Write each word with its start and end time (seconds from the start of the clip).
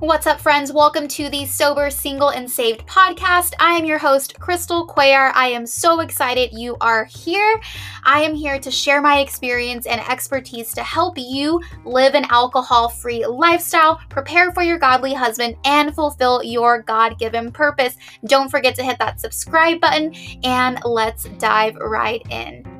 What's 0.00 0.26
up, 0.26 0.40
friends? 0.40 0.72
Welcome 0.72 1.08
to 1.08 1.28
the 1.28 1.44
Sober, 1.44 1.90
Single, 1.90 2.30
and 2.30 2.50
Saved 2.50 2.86
podcast. 2.86 3.52
I 3.60 3.74
am 3.74 3.84
your 3.84 3.98
host, 3.98 4.40
Crystal 4.40 4.86
Cuellar. 4.86 5.30
I 5.34 5.48
am 5.48 5.66
so 5.66 6.00
excited 6.00 6.54
you 6.54 6.78
are 6.80 7.04
here. 7.04 7.60
I 8.02 8.22
am 8.22 8.34
here 8.34 8.58
to 8.60 8.70
share 8.70 9.02
my 9.02 9.18
experience 9.18 9.84
and 9.84 10.00
expertise 10.00 10.72
to 10.72 10.82
help 10.82 11.18
you 11.18 11.60
live 11.84 12.14
an 12.14 12.24
alcohol 12.30 12.88
free 12.88 13.26
lifestyle, 13.26 14.00
prepare 14.08 14.52
for 14.52 14.62
your 14.62 14.78
godly 14.78 15.12
husband, 15.12 15.56
and 15.66 15.94
fulfill 15.94 16.42
your 16.42 16.80
God 16.80 17.18
given 17.18 17.52
purpose. 17.52 17.98
Don't 18.24 18.48
forget 18.48 18.74
to 18.76 18.82
hit 18.82 18.98
that 19.00 19.20
subscribe 19.20 19.82
button, 19.82 20.14
and 20.44 20.78
let's 20.82 21.24
dive 21.38 21.76
right 21.76 22.22
in. 22.30 22.79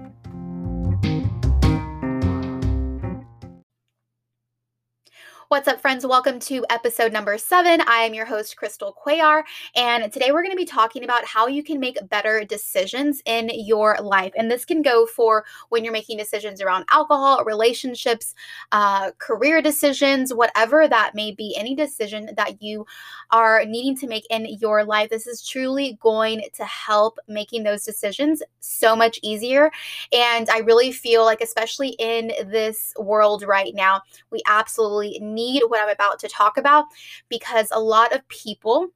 What's 5.51 5.67
up, 5.67 5.81
friends? 5.81 6.07
Welcome 6.07 6.39
to 6.43 6.65
episode 6.71 7.13
number 7.13 7.37
seven. 7.37 7.81
I 7.81 8.03
am 8.03 8.15
your 8.15 8.25
host, 8.25 8.57
Crystal 8.57 8.97
Cuellar, 9.05 9.43
and 9.75 10.13
today 10.13 10.31
we're 10.31 10.45
going 10.45 10.53
to 10.53 10.57
be 10.57 10.65
talking 10.65 11.03
about 11.03 11.25
how 11.25 11.49
you 11.49 11.65
can 11.65 11.81
make 11.81 11.99
better 12.09 12.45
decisions 12.45 13.21
in 13.27 13.51
your 13.53 13.97
life. 14.01 14.33
And 14.37 14.49
this 14.49 14.65
can 14.65 14.81
go 14.81 15.07
for 15.07 15.45
when 15.71 15.83
you're 15.83 15.93
making 15.93 16.19
decisions 16.19 16.61
around 16.61 16.85
alcohol, 16.93 17.43
relationships, 17.45 18.33
uh, 18.71 19.11
career 19.19 19.61
decisions, 19.61 20.33
whatever 20.33 20.87
that 20.87 21.17
may 21.17 21.33
be, 21.33 21.57
any 21.59 21.75
decision 21.75 22.31
that 22.37 22.62
you 22.62 22.87
are 23.33 23.65
needing 23.65 23.97
to 23.97 24.07
make 24.07 24.29
in 24.31 24.47
your 24.61 24.85
life. 24.85 25.11
This 25.11 25.27
is 25.27 25.45
truly 25.45 25.98
going 26.01 26.45
to 26.53 26.65
help 26.65 27.19
making 27.27 27.65
those 27.65 27.83
decisions 27.83 28.41
so 28.61 28.95
much 28.95 29.19
easier. 29.25 29.73
And 30.12 30.48
I 30.48 30.59
really 30.59 30.93
feel 30.93 31.25
like, 31.25 31.41
especially 31.41 31.97
in 31.98 32.31
this 32.47 32.95
world 33.01 33.43
right 33.43 33.75
now, 33.75 34.03
we 34.31 34.43
absolutely 34.47 35.19
need 35.20 35.39
need 35.41 35.62
what 35.69 35.80
I'm 35.80 35.91
about 35.91 36.19
to 36.20 36.28
talk 36.28 36.56
about 36.56 36.86
because 37.28 37.69
a 37.72 37.80
lot 37.80 38.14
of 38.14 38.27
people 38.28 38.91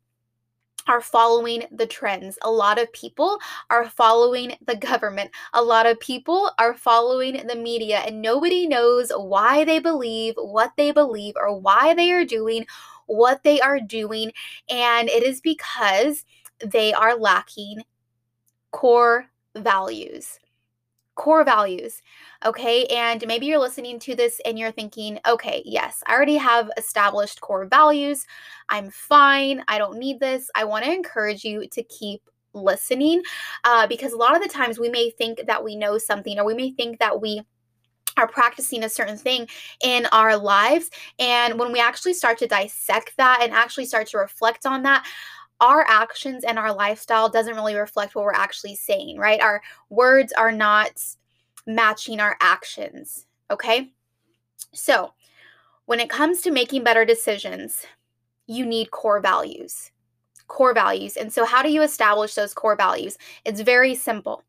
are 0.86 1.00
following 1.00 1.64
the 1.72 1.86
trends. 1.86 2.38
A 2.42 2.50
lot 2.50 2.78
of 2.78 2.92
people 2.92 3.38
are 3.70 3.88
following 3.88 4.56
the 4.66 4.76
government. 4.76 5.30
A 5.54 5.62
lot 5.62 5.86
of 5.86 5.98
people 6.00 6.50
are 6.58 6.74
following 6.74 7.46
the 7.46 7.56
media, 7.56 7.98
and 7.98 8.20
nobody 8.20 8.66
knows 8.66 9.10
why 9.16 9.64
they 9.64 9.78
believe 9.78 10.34
what 10.36 10.72
they 10.76 10.92
believe 10.92 11.34
or 11.36 11.58
why 11.58 11.94
they 11.94 12.12
are 12.12 12.24
doing 12.24 12.66
what 13.06 13.42
they 13.42 13.60
are 13.60 13.80
doing. 13.80 14.32
And 14.68 15.08
it 15.08 15.22
is 15.22 15.40
because 15.40 16.24
they 16.64 16.92
are 16.92 17.16
lacking 17.16 17.82
core 18.70 19.26
values 19.56 20.38
core 21.14 21.44
values. 21.44 22.02
Okay. 22.44 22.86
And 22.86 23.24
maybe 23.26 23.46
you're 23.46 23.58
listening 23.58 23.98
to 24.00 24.14
this 24.14 24.40
and 24.44 24.58
you're 24.58 24.72
thinking, 24.72 25.18
okay, 25.26 25.62
yes, 25.64 26.02
I 26.06 26.14
already 26.14 26.36
have 26.36 26.70
established 26.76 27.40
core 27.40 27.66
values. 27.66 28.26
I'm 28.68 28.90
fine. 28.90 29.62
I 29.68 29.78
don't 29.78 29.98
need 29.98 30.20
this. 30.20 30.50
I 30.54 30.64
want 30.64 30.84
to 30.84 30.92
encourage 30.92 31.44
you 31.44 31.66
to 31.68 31.82
keep 31.84 32.22
listening 32.52 33.22
uh, 33.64 33.86
because 33.86 34.12
a 34.12 34.16
lot 34.16 34.36
of 34.36 34.42
the 34.42 34.48
times 34.48 34.78
we 34.78 34.88
may 34.88 35.10
think 35.10 35.40
that 35.46 35.62
we 35.62 35.76
know 35.76 35.98
something 35.98 36.38
or 36.38 36.44
we 36.44 36.54
may 36.54 36.70
think 36.70 36.98
that 36.98 37.20
we 37.20 37.42
are 38.16 38.28
practicing 38.28 38.84
a 38.84 38.88
certain 38.88 39.16
thing 39.16 39.48
in 39.82 40.06
our 40.12 40.36
lives. 40.36 40.90
And 41.18 41.58
when 41.58 41.72
we 41.72 41.80
actually 41.80 42.14
start 42.14 42.38
to 42.38 42.46
dissect 42.46 43.14
that 43.16 43.40
and 43.42 43.52
actually 43.52 43.86
start 43.86 44.06
to 44.08 44.18
reflect 44.18 44.66
on 44.66 44.82
that, 44.84 45.04
our 45.60 45.84
actions 45.88 46.44
and 46.44 46.58
our 46.58 46.72
lifestyle 46.74 47.28
doesn't 47.28 47.54
really 47.54 47.74
reflect 47.74 48.14
what 48.14 48.24
we're 48.24 48.32
actually 48.32 48.74
saying, 48.74 49.18
right? 49.18 49.40
Our 49.40 49.62
words 49.88 50.32
are 50.32 50.52
not 50.52 51.02
matching 51.66 52.20
our 52.20 52.36
actions, 52.40 53.26
okay? 53.50 53.92
So, 54.72 55.14
when 55.86 56.00
it 56.00 56.10
comes 56.10 56.40
to 56.42 56.50
making 56.50 56.82
better 56.82 57.04
decisions, 57.04 57.86
you 58.46 58.66
need 58.66 58.90
core 58.90 59.20
values. 59.20 59.90
Core 60.48 60.74
values. 60.74 61.16
And 61.16 61.32
so, 61.32 61.44
how 61.44 61.62
do 61.62 61.70
you 61.70 61.82
establish 61.82 62.34
those 62.34 62.54
core 62.54 62.76
values? 62.76 63.16
It's 63.44 63.60
very 63.60 63.94
simple. 63.94 64.42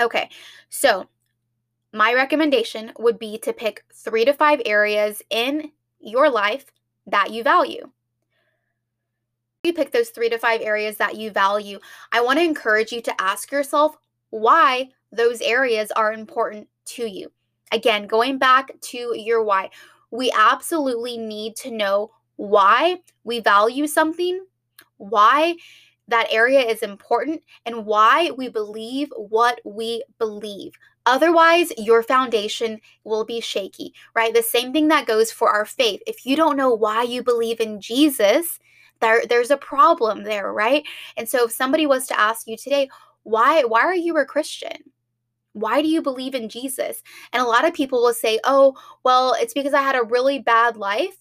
Okay, 0.00 0.28
so 0.68 1.08
my 1.92 2.12
recommendation 2.14 2.92
would 2.98 3.18
be 3.18 3.38
to 3.38 3.52
pick 3.52 3.84
three 3.92 4.24
to 4.24 4.32
five 4.32 4.60
areas 4.64 5.22
in 5.30 5.72
your 5.98 6.30
life 6.30 6.66
that 7.06 7.32
you 7.32 7.42
value 7.42 7.90
pick 9.72 9.92
those 9.92 10.10
three 10.10 10.28
to 10.28 10.38
five 10.38 10.60
areas 10.60 10.96
that 10.96 11.16
you 11.16 11.30
value, 11.30 11.78
I 12.12 12.20
want 12.20 12.38
to 12.38 12.44
encourage 12.44 12.92
you 12.92 13.00
to 13.02 13.20
ask 13.20 13.50
yourself 13.52 13.96
why 14.30 14.88
those 15.12 15.40
areas 15.40 15.90
are 15.92 16.12
important 16.12 16.68
to 16.86 17.06
you. 17.06 17.30
Again, 17.72 18.06
going 18.06 18.38
back 18.38 18.70
to 18.80 19.14
your 19.16 19.42
why, 19.42 19.70
we 20.10 20.32
absolutely 20.36 21.18
need 21.18 21.56
to 21.56 21.70
know 21.70 22.10
why 22.36 23.00
we 23.24 23.40
value 23.40 23.86
something, 23.86 24.44
why 24.96 25.56
that 26.08 26.28
area 26.30 26.60
is 26.60 26.82
important, 26.82 27.42
and 27.66 27.84
why 27.84 28.30
we 28.30 28.48
believe 28.48 29.12
what 29.16 29.60
we 29.64 30.02
believe. 30.18 30.72
Otherwise, 31.04 31.72
your 31.76 32.02
foundation 32.02 32.80
will 33.04 33.24
be 33.24 33.40
shaky, 33.40 33.92
right? 34.14 34.34
The 34.34 34.42
same 34.42 34.72
thing 34.72 34.88
that 34.88 35.06
goes 35.06 35.30
for 35.30 35.50
our 35.50 35.64
faith. 35.64 36.02
If 36.06 36.24
you 36.24 36.36
don't 36.36 36.56
know 36.56 36.74
why 36.74 37.02
you 37.02 37.22
believe 37.22 37.60
in 37.60 37.80
Jesus, 37.80 38.58
there 39.00 39.22
there's 39.28 39.50
a 39.50 39.56
problem 39.56 40.24
there 40.24 40.52
right 40.52 40.84
and 41.16 41.28
so 41.28 41.44
if 41.44 41.52
somebody 41.52 41.86
was 41.86 42.06
to 42.06 42.18
ask 42.18 42.46
you 42.46 42.56
today 42.56 42.88
why 43.22 43.62
why 43.62 43.80
are 43.80 43.94
you 43.94 44.16
a 44.16 44.24
christian 44.24 44.76
why 45.52 45.82
do 45.82 45.88
you 45.88 46.02
believe 46.02 46.34
in 46.34 46.48
jesus 46.48 47.02
and 47.32 47.42
a 47.42 47.46
lot 47.46 47.66
of 47.66 47.74
people 47.74 48.02
will 48.02 48.14
say 48.14 48.38
oh 48.44 48.76
well 49.04 49.34
it's 49.40 49.54
because 49.54 49.74
i 49.74 49.82
had 49.82 49.96
a 49.96 50.02
really 50.02 50.38
bad 50.38 50.76
life 50.76 51.16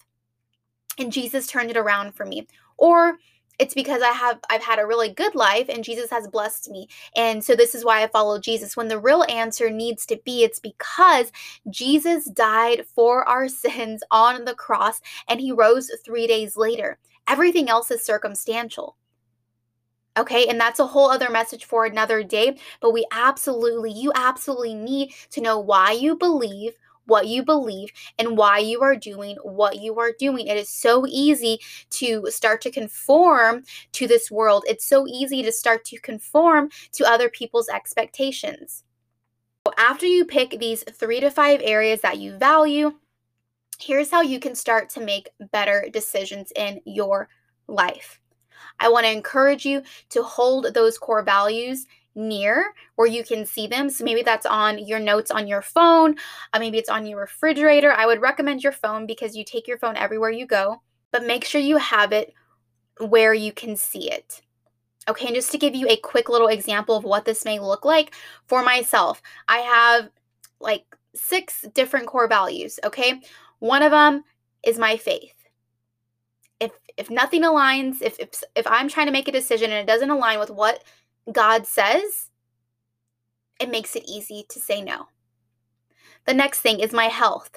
and 0.97 1.11
jesus 1.11 1.47
turned 1.47 1.69
it 1.69 1.77
around 1.77 2.13
for 2.13 2.25
me 2.25 2.47
or 2.77 3.17
it's 3.59 3.73
because 3.73 4.01
I 4.01 4.11
have 4.11 4.39
I've 4.49 4.63
had 4.63 4.79
a 4.79 4.85
really 4.85 5.09
good 5.09 5.35
life 5.35 5.67
and 5.69 5.83
Jesus 5.83 6.09
has 6.11 6.27
blessed 6.27 6.69
me. 6.69 6.87
And 7.15 7.43
so 7.43 7.55
this 7.55 7.73
is 7.73 7.83
why 7.83 8.03
I 8.03 8.07
follow 8.07 8.39
Jesus. 8.39 8.77
When 8.77 8.87
the 8.87 8.99
real 8.99 9.25
answer 9.29 9.69
needs 9.69 10.05
to 10.07 10.19
be 10.23 10.43
it's 10.43 10.59
because 10.59 11.31
Jesus 11.69 12.25
died 12.25 12.85
for 12.93 13.27
our 13.27 13.47
sins 13.47 14.03
on 14.11 14.45
the 14.45 14.55
cross 14.55 15.01
and 15.27 15.39
he 15.39 15.51
rose 15.51 15.89
3 16.05 16.27
days 16.27 16.55
later. 16.55 16.97
Everything 17.27 17.69
else 17.69 17.91
is 17.91 18.03
circumstantial. 18.03 18.97
Okay, 20.17 20.47
and 20.47 20.59
that's 20.59 20.79
a 20.79 20.87
whole 20.87 21.11
other 21.11 21.29
message 21.29 21.65
for 21.65 21.85
another 21.85 22.23
day. 22.23 22.57
But 22.81 22.91
we 22.91 23.05
absolutely, 23.11 23.91
you 23.91 24.11
absolutely 24.15 24.73
need 24.73 25.13
to 25.31 25.41
know 25.41 25.59
why 25.59 25.91
you 25.91 26.15
believe 26.15 26.73
what 27.07 27.27
you 27.27 27.43
believe 27.43 27.89
and 28.19 28.37
why 28.37 28.59
you 28.59 28.81
are 28.81 28.95
doing 28.95 29.37
what 29.41 29.79
you 29.79 29.97
are 29.99 30.11
doing. 30.19 30.47
It 30.47 30.57
is 30.57 30.69
so 30.69 31.05
easy 31.07 31.59
to 31.91 32.27
start 32.29 32.61
to 32.61 32.71
conform 32.71 33.63
to 33.93 34.07
this 34.07 34.29
world. 34.29 34.65
It's 34.67 34.85
so 34.85 35.07
easy 35.07 35.41
to 35.43 35.51
start 35.51 35.85
to 35.85 35.99
conform 35.99 36.69
to 36.93 37.09
other 37.09 37.29
people's 37.29 37.69
expectations. 37.69 38.83
After 39.77 40.05
you 40.05 40.25
pick 40.25 40.59
these 40.59 40.83
three 40.83 41.19
to 41.19 41.29
five 41.29 41.61
areas 41.63 42.01
that 42.01 42.19
you 42.19 42.37
value, 42.37 42.93
here's 43.79 44.11
how 44.11 44.21
you 44.21 44.39
can 44.39 44.55
start 44.55 44.89
to 44.89 45.01
make 45.01 45.29
better 45.51 45.87
decisions 45.91 46.51
in 46.55 46.81
your 46.85 47.29
life. 47.67 48.19
I 48.79 48.89
want 48.89 49.05
to 49.05 49.11
encourage 49.11 49.65
you 49.65 49.83
to 50.09 50.23
hold 50.23 50.73
those 50.73 50.97
core 50.97 51.23
values 51.23 51.85
near 52.15 52.73
where 52.95 53.07
you 53.07 53.23
can 53.23 53.45
see 53.45 53.67
them. 53.67 53.89
So 53.89 54.03
maybe 54.03 54.23
that's 54.23 54.45
on 54.45 54.79
your 54.79 54.99
notes 54.99 55.31
on 55.31 55.47
your 55.47 55.61
phone, 55.61 56.15
uh, 56.53 56.59
maybe 56.59 56.77
it's 56.77 56.89
on 56.89 57.05
your 57.05 57.19
refrigerator. 57.19 57.91
I 57.91 58.05
would 58.05 58.21
recommend 58.21 58.63
your 58.63 58.71
phone 58.71 59.05
because 59.05 59.35
you 59.35 59.45
take 59.45 59.67
your 59.67 59.77
phone 59.77 59.95
everywhere 59.95 60.31
you 60.31 60.47
go, 60.47 60.81
but 61.11 61.25
make 61.25 61.45
sure 61.45 61.61
you 61.61 61.77
have 61.77 62.11
it 62.11 62.33
where 62.99 63.33
you 63.33 63.51
can 63.51 63.75
see 63.75 64.11
it. 64.11 64.41
Okay, 65.07 65.27
and 65.27 65.35
just 65.35 65.51
to 65.51 65.57
give 65.57 65.73
you 65.73 65.87
a 65.87 65.95
quick 65.97 66.27
little 66.27 66.47
example 66.47 66.97
of 66.97 67.05
what 67.05 67.23
this 67.23 67.45
may 67.45 67.59
look 67.59 67.85
like 67.85 68.13
for 68.47 68.61
myself, 68.61 69.21
I 69.47 69.59
have 69.59 70.09
like 70.59 70.83
six 71.15 71.65
different 71.73 72.07
core 72.07 72.27
values. 72.27 72.79
Okay, 72.83 73.21
one 73.59 73.83
of 73.83 73.91
them 73.91 74.23
is 74.63 74.77
my 74.77 74.97
faith. 74.97 75.33
If 76.59 76.71
if 76.97 77.09
nothing 77.09 77.43
aligns, 77.43 78.01
if 78.01 78.19
if 78.19 78.43
if 78.55 78.67
I'm 78.67 78.89
trying 78.89 79.05
to 79.07 79.11
make 79.11 79.27
a 79.27 79.31
decision 79.31 79.71
and 79.71 79.79
it 79.79 79.91
doesn't 79.91 80.09
align 80.09 80.39
with 80.39 80.49
what 80.49 80.83
God 81.31 81.67
says, 81.67 82.29
it 83.59 83.69
makes 83.69 83.95
it 83.95 84.03
easy 84.07 84.45
to 84.49 84.59
say 84.59 84.81
no. 84.81 85.07
The 86.25 86.33
next 86.33 86.61
thing 86.61 86.79
is 86.79 86.91
my 86.93 87.05
health. 87.05 87.51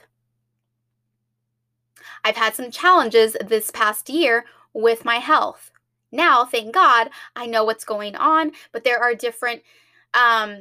I've 2.25 2.37
had 2.37 2.55
some 2.55 2.71
challenges 2.71 3.37
this 3.45 3.71
past 3.71 4.09
year 4.09 4.45
with 4.73 5.05
my 5.05 5.17
health. 5.17 5.71
Now, 6.13 6.45
thank 6.45 6.75
God, 6.75 7.11
I 7.37 7.47
know 7.47 7.65
what's 7.65 7.85
going 7.85 8.17
on, 8.17 8.53
but 8.73 8.85
there 8.85 9.01
are 9.01 9.15
different 9.15 9.63
um 10.15 10.61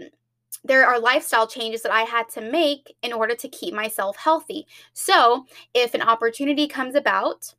there 0.64 0.86
are 0.86 1.00
lifestyle 1.00 1.48
changes 1.48 1.82
that 1.84 1.92
I 1.92 2.02
had 2.02 2.28
to 2.30 2.42
make 2.42 2.96
in 3.02 3.14
order 3.14 3.36
to 3.36 3.50
keep 3.50 3.74
myself 3.74 4.18
healthy. 4.18 4.68
So, 4.94 5.46
if 5.74 5.94
an 5.94 6.02
opportunity 6.02 6.68
comes 6.68 6.96
about 6.96 7.54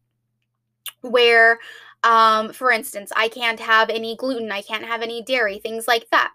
where, 1.02 1.58
um, 2.02 2.52
for 2.52 2.70
instance, 2.70 3.12
I 3.16 3.28
can't 3.28 3.60
have 3.60 3.90
any 3.90 4.16
gluten, 4.16 4.52
I 4.52 4.62
can't 4.62 4.84
have 4.84 5.02
any 5.02 5.22
dairy, 5.22 5.58
things 5.58 5.88
like 5.88 6.08
that, 6.10 6.32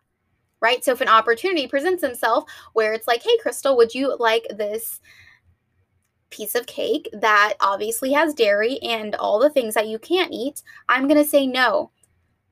right? 0.62 0.84
So, 0.84 0.92
if 0.92 1.02
an 1.02 1.08
opportunity 1.08 1.68
presents 1.68 2.04
itself 2.04 2.50
where 2.74 2.94
it's 2.94 3.08
like, 3.08 3.24
hey, 3.24 3.38
Crystal, 3.42 3.78
would 3.78 3.94
you 3.94 4.16
like 4.18 4.46
this 4.50 5.02
piece 6.30 6.56
of 6.56 6.66
cake 6.66 7.10
that 7.14 7.54
obviously 7.62 8.12
has 8.12 8.34
dairy 8.34 8.80
and 8.82 9.16
all 9.16 9.40
the 9.40 9.50
things 9.50 9.74
that 9.74 9.88
you 9.88 9.98
can't 10.00 10.34
eat, 10.34 10.62
I'm 10.90 11.08
going 11.08 11.24
to 11.24 11.30
say 11.30 11.48
no. 11.48 11.92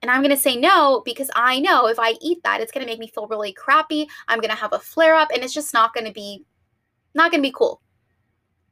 And 0.03 0.11
I'm 0.11 0.21
going 0.21 0.35
to 0.35 0.41
say 0.41 0.57
no 0.57 1.01
because 1.05 1.31
I 1.33 1.61
know 1.61 1.88
if 1.88 1.97
I 1.97 2.15
eat 2.21 2.44
that, 2.44 2.59
it's 2.59 2.73
going 2.73 2.85
to 2.85 2.91
make 2.91 3.00
me 3.00 3.07
feel 3.07 3.25
really 3.25 3.53
crappy. 3.53 4.05
I'm 4.27 4.39
going 4.39 4.51
to 4.51 4.55
have 4.55 4.73
a 4.73 4.79
flare 4.79 5.15
up 5.15 5.29
and 5.33 5.41
it's 5.41 5.53
just 5.53 5.73
not 5.73 5.94
going 5.94 6.05
to 6.05 6.11
be 6.11 6.44
not 7.15 7.31
going 7.31 7.41
to 7.41 7.47
be 7.47 7.55
cool. 7.55 7.81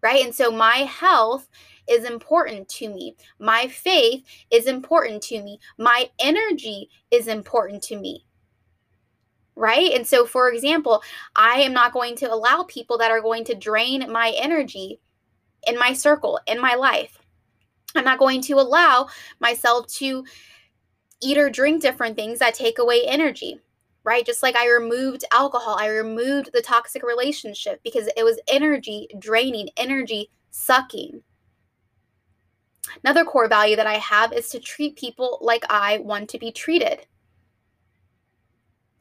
Right? 0.04 0.26
And 0.26 0.36
so 0.36 0.52
my 0.52 0.80
health 0.80 1.48
is 1.90 2.04
important 2.04 2.68
to 2.70 2.90
me. 2.90 3.16
My 3.40 3.70
faith 3.70 4.26
is 4.52 4.66
important 4.66 5.24
to 5.24 5.42
me. 5.42 5.58
My 5.78 6.10
energy 6.20 6.90
is 7.12 7.28
important 7.28 7.82
to 7.84 7.98
me 7.98 8.26
right? 9.58 9.92
And 9.92 10.08
so, 10.08 10.26
for 10.26 10.50
example, 10.50 11.04
I 11.36 11.60
am 11.60 11.74
not 11.74 11.92
going 11.92 12.16
to 12.16 12.34
allow 12.34 12.64
people 12.64 12.98
that 12.98 13.12
are 13.12 13.22
going 13.22 13.44
to 13.46 13.54
drain 13.54 14.10
my 14.10 14.34
energy 14.40 15.00
in 15.68 15.78
my 15.78 15.94
circle, 15.94 16.40
in 16.48 16.60
my 16.60 16.74
life. 16.74 17.20
I'm 17.94 18.06
not 18.06 18.18
going 18.18 18.42
to 18.44 18.54
allow 18.54 19.10
myself 19.40 19.88
to 19.98 20.24
eat 21.22 21.38
or 21.38 21.50
drink 21.50 21.82
different 21.82 22.16
things 22.16 22.40
that 22.40 22.54
take 22.54 22.80
away 22.80 23.04
energy, 23.06 23.60
right? 24.04 24.26
Just 24.26 24.44
like 24.44 24.56
I 24.56 24.70
removed 24.70 25.24
alcohol, 25.32 25.78
I 25.80 25.88
removed 25.88 26.52
the 26.54 26.62
toxic 26.62 27.04
relationship 27.04 27.82
because 27.84 28.10
it 28.18 28.24
was 28.24 28.40
energy 28.48 29.08
draining, 29.20 29.70
energy 29.78 30.30
sucking. 30.50 31.22
Another 33.04 33.24
core 33.24 33.48
value 33.48 33.76
that 33.76 33.88
I 33.88 33.96
have 33.96 34.34
is 34.34 34.50
to 34.50 34.60
treat 34.60 34.98
people 34.98 35.38
like 35.42 35.64
I 35.70 36.00
want 36.00 36.30
to 36.30 36.40
be 36.40 36.52
treated. 36.52 37.06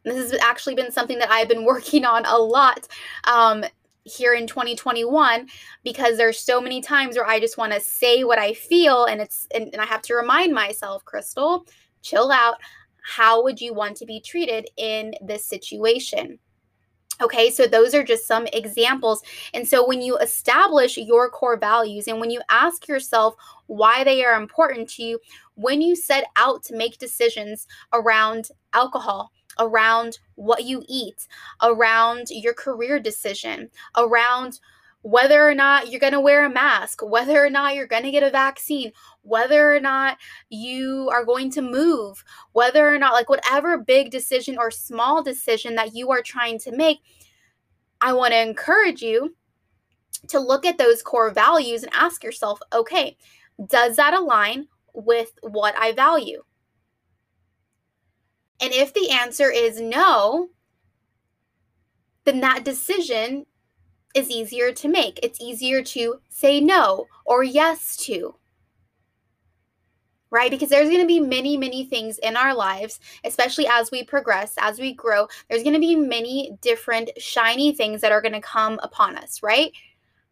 This 0.05 0.33
has 0.33 0.41
actually 0.41 0.75
been 0.75 0.93
something 0.93 1.19
that 1.19 1.31
I've 1.31 1.49
been 1.49 1.65
working 1.67 2.05
on 2.05 2.25
a 2.27 2.37
lot 2.37 2.87
um, 3.25 3.65
here 4.05 4.35
in 4.35 4.47
2021 4.47 5.49
because 5.85 6.17
there's 6.17 6.39
so 6.39 6.61
many 6.61 6.81
times 6.81 7.17
where 7.17 7.27
I 7.27 7.41
just 7.41 7.59
want 7.59 7.73
to 7.73 7.81
say 7.81 8.25
what 8.25 8.39
I 8.39 8.55
feel 8.55 9.05
and 9.05 9.21
it's 9.21 9.47
and, 9.55 9.69
and 9.73 9.81
I 9.81 9.87
have 9.87 10.03
to 10.03 10.15
remind 10.15 10.55
myself, 10.55 11.05
Crystal, 11.05 11.67
chill 12.02 12.31
out. 12.31 12.56
How 13.02 13.43
would 13.43 13.61
you 13.61 13.75
want 13.75 13.97
to 13.99 14.06
be 14.06 14.20
treated 14.20 14.69
in 14.76 15.14
this 15.23 15.44
situation? 15.44 16.38
Okay, 17.23 17.50
so 17.50 17.67
those 17.67 17.94
are 17.94 18.02
just 18.02 18.26
some 18.26 18.47
examples. 18.52 19.23
And 19.52 19.69
so 19.69 19.87
when 19.87 20.00
you 20.00 20.17
establish 20.19 20.97
your 20.97 21.29
core 21.29 21.58
values 21.58 22.08
and 22.08 22.19
when 22.19 22.31
you 22.31 22.41
ask 22.50 22.88
yourself 22.88 23.35
why 23.67 24.05
they 24.05 24.25
are 24.25 24.41
important 24.41 24.88
to 24.91 25.02
you, 25.02 25.19
when 25.55 25.82
you 25.82 25.94
set 25.94 26.25
out 26.37 26.62
to 26.64 26.76
make 26.76 26.97
decisions 26.97 27.67
around 27.93 28.49
alcohol, 28.73 29.32
around 29.58 30.19
what 30.37 30.64
you 30.64 30.82
eat, 30.88 31.26
around 31.62 32.29
your 32.31 32.55
career 32.55 32.99
decision, 32.99 33.69
around 33.99 34.58
whether 35.02 35.49
or 35.49 35.55
not 35.55 35.91
you're 35.91 36.00
going 36.00 36.12
to 36.12 36.20
wear 36.20 36.44
a 36.44 36.50
mask, 36.50 37.00
whether 37.02 37.43
or 37.44 37.49
not 37.49 37.75
you're 37.75 37.87
going 37.87 38.02
to 38.02 38.11
get 38.11 38.23
a 38.23 38.31
vaccine, 38.31 38.93
whether 39.23 39.75
or 39.75 39.81
not 39.81 40.19
you 40.50 41.08
are 41.11 41.25
going 41.25 41.50
to 41.50 41.62
move, 41.62 42.23
whether 42.52 42.94
or 42.94 42.99
not, 42.99 43.14
like, 43.14 43.29
whatever 43.29 43.79
big 43.79 44.11
decision 44.11 44.58
or 44.58 44.70
small 44.70 45.23
decision 45.23 45.75
that 45.75 45.94
you 45.94 46.11
are 46.11 46.23
trying 46.23 46.58
to 46.58 46.73
make, 46.73 46.99
I 48.00 48.12
want 48.12 48.32
to 48.32 48.43
encourage 48.43 49.00
you 49.00 49.35
to 50.29 50.38
look 50.38 50.67
at 50.67 50.76
those 50.76 51.02
core 51.02 51.31
values 51.31 51.82
and 51.82 51.93
ask 51.94 52.23
yourself, 52.23 52.61
okay, 52.73 53.17
does 53.69 53.97
that 53.97 54.14
align 54.14 54.69
with 54.93 55.32
what 55.43 55.75
I 55.79 55.93
value? 55.93 56.43
And 58.61 58.73
if 58.75 58.93
the 58.93 59.11
answer 59.11 59.50
is 59.50 59.81
no, 59.81 60.49
then 62.25 62.41
that 62.41 62.64
decision 62.64 63.47
is 64.15 64.31
easier 64.31 64.73
to 64.73 64.89
make. 64.89 65.21
It's 65.23 65.41
easier 65.41 65.83
to 65.83 66.21
say 66.29 66.61
no 66.61 67.07
or 67.25 67.43
yes 67.43 67.97
to. 68.05 68.35
Right? 70.33 70.51
Because 70.51 70.69
there's 70.69 70.89
going 70.89 71.01
to 71.01 71.07
be 71.07 71.19
many, 71.19 71.57
many 71.57 71.85
things 71.85 72.19
in 72.19 72.37
our 72.37 72.55
lives, 72.55 73.01
especially 73.25 73.67
as 73.67 73.91
we 73.91 74.05
progress, 74.05 74.55
as 74.59 74.79
we 74.79 74.93
grow. 74.95 75.27
There's 75.49 75.65
going 75.65 75.75
to 75.75 75.81
be 75.81 75.97
many 75.97 76.57
different 76.61 77.11
shiny 77.19 77.73
things 77.75 78.01
that 78.01 78.12
are 78.12 78.23
going 78.23 78.35
to 78.35 78.41
come 78.41 78.79
upon 78.83 79.17
us, 79.17 79.43
right? 79.43 79.73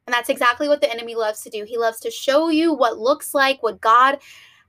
And 0.07 0.15
that's 0.15 0.31
exactly 0.31 0.69
what 0.69 0.81
the 0.81 0.91
enemy 0.91 1.17
loves 1.17 1.43
to 1.43 1.51
do. 1.51 1.65
He 1.65 1.77
loves 1.77 1.99
to 2.01 2.11
show 2.11 2.49
you 2.49 2.73
what 2.73 2.99
looks 2.99 3.35
like, 3.35 3.63
what 3.63 3.81
God 3.81 4.19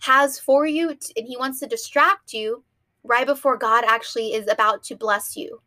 has 0.02 0.40
for 0.40 0.66
you, 0.66 0.90
and 0.90 1.28
he 1.28 1.38
wants 1.38 1.60
to 1.60 1.68
distract 1.68 2.34
you 2.34 2.64
right 3.04 3.26
before 3.26 3.56
God 3.56 3.84
actually 3.88 4.34
is 4.34 4.48
about 4.50 4.84
to 4.84 4.96
bless 4.96 5.38
you. 5.38 5.62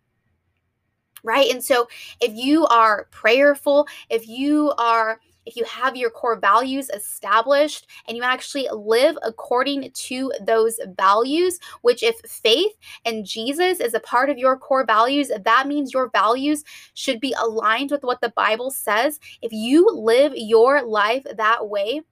Right? 1.23 1.51
And 1.51 1.63
so 1.63 1.89
if 2.21 2.33
you 2.35 2.67
are 2.67 3.09
prayerful, 3.11 3.87
if 4.11 4.27
you 4.27 4.73
are 4.79 5.21
if 5.45 5.57
you 5.57 5.65
have 5.65 5.97
your 5.97 6.11
core 6.11 6.39
values 6.39 6.89
established 6.91 7.89
and 8.07 8.17
you 8.17 8.23
actually 8.23 8.69
live 8.73 9.19
according 9.25 9.91
to 9.91 10.33
those 10.47 10.79
values, 10.97 11.59
which 11.81 12.05
if 12.05 12.15
faith 12.21 12.71
and 13.05 13.27
Jesus 13.27 13.81
is 13.81 13.93
a 13.93 13.99
part 13.99 14.31
of 14.31 14.39
your 14.39 14.57
core 14.57 14.87
values, 14.87 15.33
that 15.45 15.67
means 15.67 15.93
your 15.93 16.11
values 16.11 16.63
should 16.95 17.19
be 17.19 17.35
aligned 17.43 17.91
with 17.91 18.05
what 18.05 18.21
the 18.21 18.33
Bible 18.37 18.71
says. 18.71 19.19
If 19.43 19.51
you 19.51 19.91
live 19.91 20.33
your 20.37 20.81
life 20.81 21.27
that 21.37 21.69
way, 21.69 22.03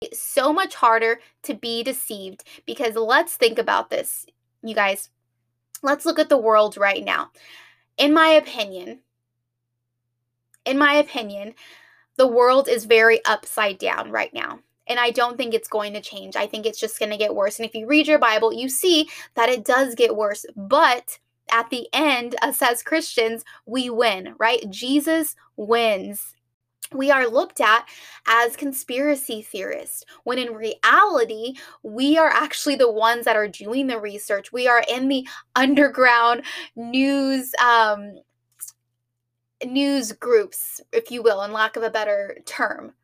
it's 0.00 0.22
so 0.22 0.52
much 0.52 0.76
harder 0.76 1.18
to 1.42 1.54
be 1.54 1.82
deceived 1.82 2.44
because 2.66 2.94
let's 2.94 3.34
think 3.34 3.58
about 3.58 3.90
this 3.90 4.26
you 4.62 4.74
guys, 4.74 5.10
let's 5.82 6.04
look 6.04 6.18
at 6.18 6.28
the 6.28 6.38
world 6.38 6.76
right 6.76 7.04
now. 7.04 7.30
In 8.00 8.14
my 8.14 8.28
opinion, 8.28 9.00
in 10.64 10.78
my 10.78 10.94
opinion, 10.94 11.54
the 12.16 12.26
world 12.26 12.66
is 12.66 12.86
very 12.86 13.22
upside 13.26 13.76
down 13.76 14.10
right 14.10 14.32
now. 14.32 14.60
And 14.86 14.98
I 14.98 15.10
don't 15.10 15.36
think 15.36 15.52
it's 15.52 15.68
going 15.68 15.92
to 15.92 16.00
change. 16.00 16.34
I 16.34 16.46
think 16.46 16.64
it's 16.64 16.80
just 16.80 16.98
going 16.98 17.10
to 17.10 17.18
get 17.18 17.34
worse. 17.34 17.58
And 17.58 17.68
if 17.68 17.74
you 17.74 17.86
read 17.86 18.08
your 18.08 18.18
Bible, 18.18 18.54
you 18.54 18.70
see 18.70 19.10
that 19.34 19.50
it 19.50 19.66
does 19.66 19.94
get 19.94 20.16
worse. 20.16 20.46
But 20.56 21.18
at 21.52 21.68
the 21.68 21.88
end, 21.92 22.36
us 22.40 22.62
as 22.62 22.82
Christians, 22.82 23.44
we 23.66 23.90
win, 23.90 24.34
right? 24.38 24.68
Jesus 24.70 25.36
wins 25.56 26.34
we 26.92 27.10
are 27.10 27.26
looked 27.26 27.60
at 27.60 27.86
as 28.26 28.56
conspiracy 28.56 29.42
theorists 29.42 30.04
when 30.24 30.38
in 30.38 30.54
reality 30.54 31.54
we 31.82 32.18
are 32.18 32.28
actually 32.28 32.74
the 32.74 32.90
ones 32.90 33.24
that 33.24 33.36
are 33.36 33.48
doing 33.48 33.86
the 33.86 34.00
research. 34.00 34.52
We 34.52 34.66
are 34.66 34.82
in 34.88 35.08
the 35.08 35.26
underground 35.54 36.42
news 36.74 37.52
um, 37.62 38.14
news 39.64 40.12
groups 40.12 40.80
if 40.92 41.10
you 41.10 41.22
will 41.22 41.42
in 41.42 41.52
lack 41.52 41.76
of 41.76 41.82
a 41.82 41.90
better 41.90 42.38
term 42.46 42.94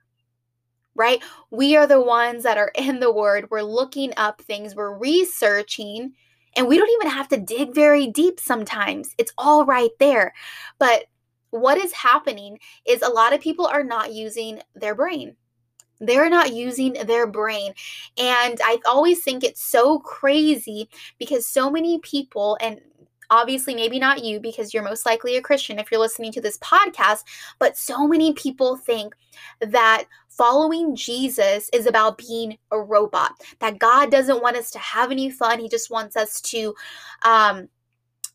right? 0.97 1.23
We 1.51 1.77
are 1.77 1.87
the 1.87 2.01
ones 2.01 2.43
that 2.45 2.59
are 2.59 2.73
in 2.75 3.01
the 3.01 3.13
word. 3.13 3.49
We're 3.51 3.63
looking 3.63 4.13
up 4.17 4.41
things. 4.41 4.75
We're 4.75 4.97
researching 4.97 6.15
and 6.57 6.67
we 6.67 6.79
don't 6.79 6.91
even 6.91 7.11
have 7.11 7.29
to 7.29 7.37
dig 7.37 7.75
very 7.75 8.07
deep 8.07 8.41
sometimes. 8.41 9.15
It's 9.19 9.33
all 9.37 9.67
right 9.67 9.91
there. 10.01 10.33
But 10.79 11.05
what 11.51 11.79
is 11.79 11.93
happening 11.93 12.59
is 12.87 13.03
a 13.03 13.09
lot 13.09 13.33
of 13.33 13.41
people 13.41 13.67
are 13.67 13.85
not 13.85 14.13
using 14.13 14.61
their 14.75 14.95
brain. 14.95 15.37
They're 16.01 16.29
not 16.29 16.53
using 16.53 16.93
their 16.93 17.27
brain. 17.27 17.73
And 18.19 18.61
I 18.63 18.79
always 18.87 19.23
think 19.23 19.43
it's 19.43 19.63
so 19.63 19.99
crazy 20.01 20.89
because 21.19 21.49
so 21.49 21.71
many 21.71 21.99
people, 22.01 22.59
and 22.61 22.81
obviously 23.31 23.75
maybe 23.75 23.99
not 23.99 24.23
you 24.23 24.41
because 24.41 24.73
you're 24.73 24.83
most 24.83 25.07
likely 25.07 25.37
a 25.37 25.43
Christian 25.43 25.79
if 25.79 25.91
you're 25.91 26.01
listening 26.01 26.33
to 26.33 26.41
this 26.41 26.59
podcast, 26.59 27.25
but 27.59 27.77
so 27.77 28.07
many 28.07 28.33
people 28.35 28.77
think 28.77 29.15
that 29.61 30.05
following 30.29 30.95
Jesus 30.95 31.71
is 31.73 31.87
about 31.87 32.19
being 32.19 32.59
a 32.71 32.79
robot, 32.79 33.33
that 33.61 33.79
God 33.79 34.11
doesn't 34.11 34.43
want 34.43 34.57
us 34.57 34.71
to 34.73 34.79
have 34.79 35.11
any 35.11 35.31
fun. 35.31 35.59
He 35.59 35.69
just 35.69 35.91
wants 35.91 36.17
us 36.17 36.41
to 36.43 36.75
um, 37.23 37.69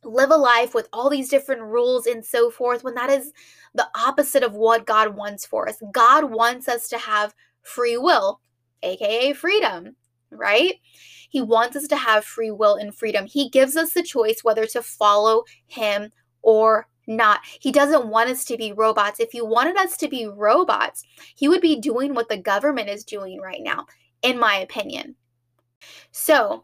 live 0.04 0.32
a 0.32 0.36
life 0.38 0.74
with 0.74 0.88
all 0.92 1.10
these 1.10 1.30
different 1.30 1.62
rules 1.62 2.08
and 2.08 2.26
so 2.26 2.50
forth 2.50 2.84
when 2.84 2.96
that 2.96 3.10
is 3.10 3.32
the 3.74 3.88
opposite 3.96 4.44
of 4.44 4.54
what 4.54 4.86
God 4.86 5.16
wants 5.16 5.46
for 5.46 5.68
us. 5.68 5.82
God 5.92 6.26
wants 6.26 6.68
us 6.68 6.90
to 6.90 6.98
have 6.98 7.34
free 7.62 7.98
will, 7.98 8.42
aka 8.84 9.34
freedom, 9.34 9.96
right? 10.32 10.76
He 11.30 11.42
wants 11.42 11.76
us 11.78 11.88
to 11.88 11.96
have 11.96 12.26
free 12.26 12.52
will 12.52 12.76
and 12.76 12.94
freedom. 12.94 13.26
He 13.26 13.50
gives 13.50 13.78
us 13.78 13.94
the 13.94 14.04
choice 14.04 14.44
whether 14.44 14.66
to 14.68 14.82
follow 14.82 15.44
him 15.68 16.12
or 16.42 16.88
not. 17.08 17.42
He 17.46 17.72
doesn't 17.72 18.08
want 18.08 18.30
us 18.30 18.44
to 18.46 18.58
be 18.58 18.74
robots. 18.74 19.20
If 19.20 19.32
he 19.32 19.42
wanted 19.42 19.78
us 19.78 19.96
to 19.98 20.08
be 20.08 20.28
robots, 20.28 21.04
he 21.36 21.48
would 21.48 21.62
be 21.62 21.80
doing 21.80 22.14
what 22.14 22.30
the 22.30 22.38
government 22.38 22.90
is 22.90 23.04
doing 23.04 23.40
right 23.40 23.62
now, 23.62 23.86
in 24.22 24.40
my 24.40 24.56
opinion. 24.58 25.16
So, 26.12 26.64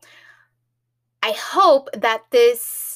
I 1.23 1.31
hope 1.31 1.89
that 1.93 2.23
this 2.31 2.86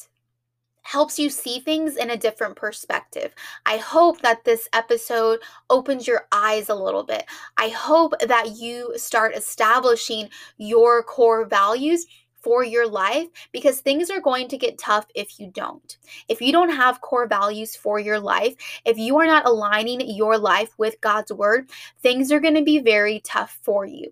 helps 0.91 1.17
you 1.17 1.29
see 1.29 1.61
things 1.61 1.95
in 1.95 2.09
a 2.09 2.17
different 2.17 2.53
perspective. 2.57 3.33
I 3.65 3.77
hope 3.77 4.21
that 4.23 4.43
this 4.43 4.67
episode 4.73 5.39
opens 5.69 6.05
your 6.05 6.27
eyes 6.33 6.67
a 6.67 6.75
little 6.75 7.03
bit. 7.03 7.23
I 7.55 7.69
hope 7.69 8.13
that 8.19 8.57
you 8.57 8.91
start 8.97 9.33
establishing 9.33 10.27
your 10.57 11.01
core 11.01 11.45
values 11.45 12.05
for 12.41 12.65
your 12.65 12.85
life 12.85 13.27
because 13.53 13.79
things 13.79 14.09
are 14.09 14.19
going 14.19 14.49
to 14.49 14.57
get 14.57 14.77
tough 14.77 15.05
if 15.15 15.39
you 15.39 15.49
don't. 15.53 15.97
If 16.27 16.41
you 16.41 16.51
don't 16.51 16.75
have 16.75 16.99
core 16.99 17.27
values 17.27 17.73
for 17.73 17.97
your 17.97 18.19
life, 18.19 18.55
if 18.83 18.97
you 18.97 19.17
are 19.19 19.27
not 19.27 19.45
aligning 19.45 20.01
your 20.01 20.37
life 20.37 20.71
with 20.77 20.99
God's 20.99 21.31
word, 21.31 21.69
things 22.01 22.33
are 22.33 22.41
going 22.41 22.55
to 22.55 22.63
be 22.63 22.79
very 22.79 23.21
tough 23.21 23.57
for 23.61 23.85
you. 23.85 24.11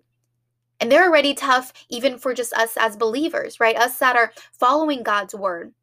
And 0.80 0.90
they're 0.90 1.08
already 1.08 1.34
tough 1.34 1.74
even 1.90 2.16
for 2.16 2.32
just 2.32 2.54
us 2.54 2.78
as 2.78 2.96
believers, 2.96 3.60
right? 3.60 3.76
Us 3.76 3.98
that 3.98 4.16
are 4.16 4.32
following 4.52 5.02
God's 5.02 5.34
word. 5.34 5.74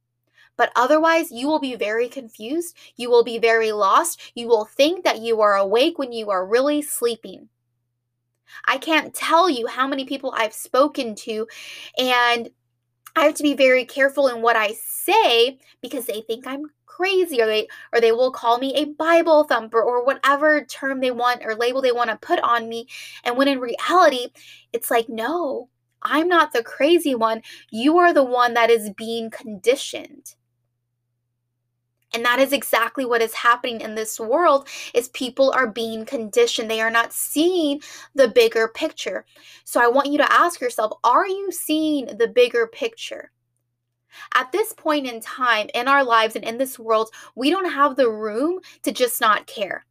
But 0.58 0.72
otherwise, 0.76 1.32
you 1.32 1.48
will 1.48 1.60
be 1.60 1.76
very 1.76 2.10
confused. 2.10 2.76
You 2.96 3.10
will 3.10 3.24
be 3.24 3.38
very 3.38 3.72
lost. 3.72 4.20
You 4.36 4.48
will 4.48 4.66
think 4.66 5.04
that 5.04 5.22
you 5.22 5.42
are 5.42 5.56
awake 5.56 5.98
when 5.98 6.12
you 6.12 6.30
are 6.32 6.46
really 6.46 6.82
sleeping. 6.82 7.50
I 8.66 8.78
can't 8.78 9.14
tell 9.14 9.50
you 9.50 9.68
how 9.68 9.88
many 9.88 10.06
people 10.06 10.34
I've 10.36 10.54
spoken 10.54 11.16
to, 11.16 11.48
and 11.98 12.50
I 13.16 13.26
have 13.26 13.36
to 13.36 13.44
be 13.44 13.56
very 13.56 13.86
careful 13.86 14.28
in 14.28 14.42
what 14.42 14.56
I 14.56 14.74
say 14.74 15.60
because 15.82 16.06
they 16.06 16.22
think 16.22 16.46
I'm 16.46 16.66
crazy 16.98 17.42
or 17.42 17.46
they 17.46 17.68
or 17.94 18.02
they 18.02 18.12
will 18.12 18.32
call 18.32 18.58
me 18.58 18.74
a 18.76 18.86
bible 18.86 19.44
thumper 19.44 19.82
or 19.82 20.04
whatever 20.04 20.66
term 20.66 21.00
they 21.00 21.12
want 21.12 21.44
or 21.46 21.54
label 21.54 21.80
they 21.80 21.92
want 21.92 22.10
to 22.10 22.18
put 22.18 22.40
on 22.40 22.68
me 22.68 22.88
and 23.24 23.38
when 23.38 23.48
in 23.48 23.60
reality 23.60 24.30
it's 24.74 24.90
like 24.90 25.08
no 25.08 25.70
i'm 26.02 26.28
not 26.28 26.54
the 26.54 26.64
crazy 26.64 27.14
one 27.14 27.40
you 27.70 27.98
are 27.98 28.14
the 28.14 28.24
one 28.24 28.56
that 28.56 28.72
is 28.72 28.90
being 28.98 29.30
conditioned 29.30 30.34
and 32.14 32.24
that 32.24 32.40
is 32.40 32.54
exactly 32.54 33.06
what 33.06 33.22
is 33.22 33.34
happening 33.34 33.82
in 33.82 33.96
this 33.96 34.20
world 34.20 34.68
is 34.94 35.10
people 35.10 35.52
are 35.52 35.68
being 35.68 36.06
conditioned. 36.06 36.70
They 36.70 36.82
are 36.82 36.92
not 36.92 37.14
seeing 37.14 37.82
the 38.16 38.28
bigger 38.28 38.68
picture. 38.70 39.26
So 39.66 39.82
I 39.82 39.88
want 39.88 40.08
you 40.08 40.18
to 40.20 40.32
ask 40.32 40.62
yourself, 40.62 40.94
are 41.04 41.28
you 41.28 41.52
seeing 41.52 42.06
the 42.18 42.28
bigger 42.28 42.68
picture? 42.68 43.32
At 44.34 44.52
this 44.52 44.74
point 44.74 45.06
in 45.06 45.20
time 45.20 45.70
in 45.76 45.88
our 45.88 46.04
lives 46.04 46.36
and 46.36 46.46
in 46.46 46.58
this 46.58 46.80
world, 46.80 47.12
we 47.36 47.50
don't 47.50 47.72
have 47.72 47.96
the 47.96 48.10
room 48.10 48.60
to 48.84 48.92
just 48.92 49.20
not 49.20 49.46
care. 49.46 49.86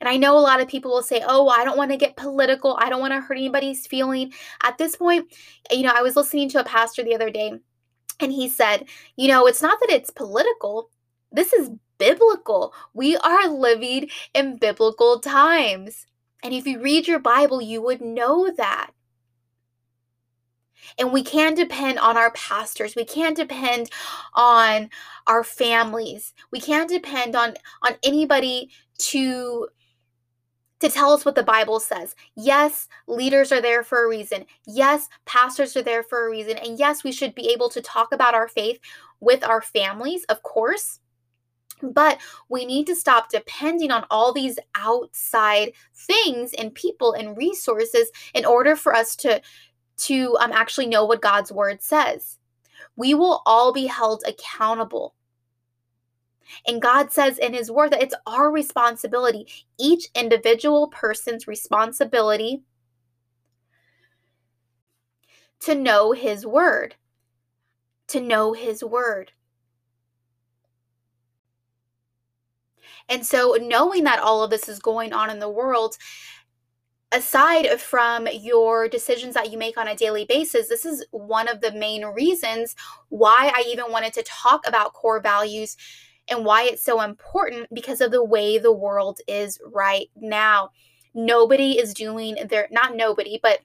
And 0.00 0.08
I 0.08 0.16
know 0.16 0.38
a 0.38 0.40
lot 0.40 0.60
of 0.60 0.68
people 0.68 0.92
will 0.92 1.02
say, 1.02 1.22
oh, 1.26 1.48
I 1.48 1.64
don't 1.64 1.76
want 1.76 1.90
to 1.90 1.96
get 1.96 2.16
political. 2.16 2.76
I 2.80 2.88
don't 2.88 3.00
want 3.00 3.12
to 3.12 3.20
hurt 3.20 3.36
anybody's 3.36 3.86
feeling. 3.86 4.32
At 4.62 4.78
this 4.78 4.94
point, 4.94 5.26
you 5.70 5.82
know, 5.82 5.92
I 5.94 6.02
was 6.02 6.14
listening 6.14 6.48
to 6.50 6.60
a 6.60 6.64
pastor 6.64 7.02
the 7.02 7.16
other 7.16 7.30
day 7.30 7.58
and 8.22 8.32
he 8.32 8.48
said, 8.48 8.86
You 9.16 9.28
know, 9.28 9.46
it's 9.46 9.62
not 9.62 9.78
that 9.80 9.90
it's 9.90 10.10
political, 10.10 10.90
this 11.30 11.52
is 11.52 11.70
biblical. 11.98 12.74
We 12.94 13.16
are 13.18 13.48
living 13.48 14.10
in 14.34 14.56
biblical 14.56 15.20
times. 15.20 16.06
And 16.42 16.52
if 16.52 16.66
you 16.66 16.80
read 16.80 17.06
your 17.06 17.20
Bible, 17.20 17.62
you 17.62 17.80
would 17.82 18.00
know 18.00 18.50
that. 18.56 18.90
And 20.98 21.12
we 21.12 21.22
can 21.22 21.54
depend 21.54 22.00
on 22.00 22.16
our 22.16 22.32
pastors. 22.32 22.96
We 22.96 23.04
can't 23.04 23.36
depend 23.36 23.90
on 24.34 24.90
our 25.26 25.44
families. 25.44 26.34
We 26.50 26.60
can't 26.60 26.88
depend 26.88 27.36
on 27.36 27.54
on 27.82 27.92
anybody 28.02 28.70
to 28.98 29.68
to 30.82 30.88
tell 30.88 31.12
us 31.12 31.24
what 31.24 31.36
the 31.36 31.44
Bible 31.44 31.78
says. 31.78 32.16
Yes, 32.34 32.88
leaders 33.06 33.52
are 33.52 33.62
there 33.62 33.84
for 33.84 34.04
a 34.04 34.08
reason. 34.08 34.44
Yes, 34.66 35.08
pastors 35.26 35.76
are 35.76 35.82
there 35.82 36.02
for 36.02 36.26
a 36.26 36.30
reason. 36.30 36.58
And 36.58 36.76
yes, 36.76 37.04
we 37.04 37.12
should 37.12 37.36
be 37.36 37.50
able 37.50 37.70
to 37.70 37.80
talk 37.80 38.12
about 38.12 38.34
our 38.34 38.48
faith 38.48 38.80
with 39.20 39.44
our 39.44 39.62
families, 39.62 40.24
of 40.24 40.42
course. 40.42 40.98
But 41.82 42.20
we 42.48 42.64
need 42.64 42.88
to 42.88 42.96
stop 42.96 43.28
depending 43.28 43.92
on 43.92 44.06
all 44.10 44.32
these 44.32 44.58
outside 44.74 45.72
things 45.94 46.52
and 46.54 46.74
people 46.74 47.12
and 47.12 47.36
resources 47.36 48.10
in 48.34 48.44
order 48.44 48.74
for 48.76 48.94
us 48.94 49.16
to 49.16 49.40
to 49.98 50.36
um, 50.40 50.50
actually 50.52 50.86
know 50.86 51.04
what 51.04 51.22
God's 51.22 51.52
word 51.52 51.80
says. 51.80 52.38
We 52.96 53.14
will 53.14 53.42
all 53.46 53.72
be 53.72 53.86
held 53.86 54.24
accountable 54.26 55.14
and 56.66 56.82
God 56.82 57.12
says 57.12 57.38
in 57.38 57.54
His 57.54 57.70
Word 57.70 57.92
that 57.92 58.02
it's 58.02 58.14
our 58.26 58.50
responsibility, 58.50 59.46
each 59.78 60.08
individual 60.14 60.88
person's 60.88 61.46
responsibility 61.46 62.62
to 65.60 65.74
know 65.74 66.12
His 66.12 66.46
Word. 66.46 66.96
To 68.08 68.20
know 68.20 68.52
His 68.52 68.82
Word. 68.82 69.32
And 73.08 73.26
so, 73.26 73.56
knowing 73.60 74.04
that 74.04 74.20
all 74.20 74.42
of 74.42 74.50
this 74.50 74.68
is 74.68 74.78
going 74.78 75.12
on 75.12 75.30
in 75.30 75.38
the 75.38 75.50
world, 75.50 75.96
aside 77.12 77.68
from 77.80 78.26
your 78.32 78.88
decisions 78.88 79.34
that 79.34 79.52
you 79.52 79.58
make 79.58 79.76
on 79.76 79.88
a 79.88 79.96
daily 79.96 80.24
basis, 80.24 80.68
this 80.68 80.86
is 80.86 81.04
one 81.10 81.48
of 81.48 81.60
the 81.60 81.72
main 81.72 82.04
reasons 82.06 82.74
why 83.10 83.52
I 83.54 83.64
even 83.68 83.90
wanted 83.90 84.12
to 84.14 84.22
talk 84.22 84.66
about 84.66 84.94
core 84.94 85.20
values 85.20 85.76
and 86.28 86.44
why 86.44 86.64
it's 86.64 86.84
so 86.84 87.00
important 87.00 87.66
because 87.72 88.00
of 88.00 88.10
the 88.10 88.24
way 88.24 88.58
the 88.58 88.72
world 88.72 89.18
is 89.26 89.58
right 89.72 90.08
now. 90.16 90.70
Nobody 91.14 91.78
is 91.78 91.92
doing 91.92 92.36
their, 92.48 92.68
not 92.70 92.96
nobody, 92.96 93.38
but 93.42 93.60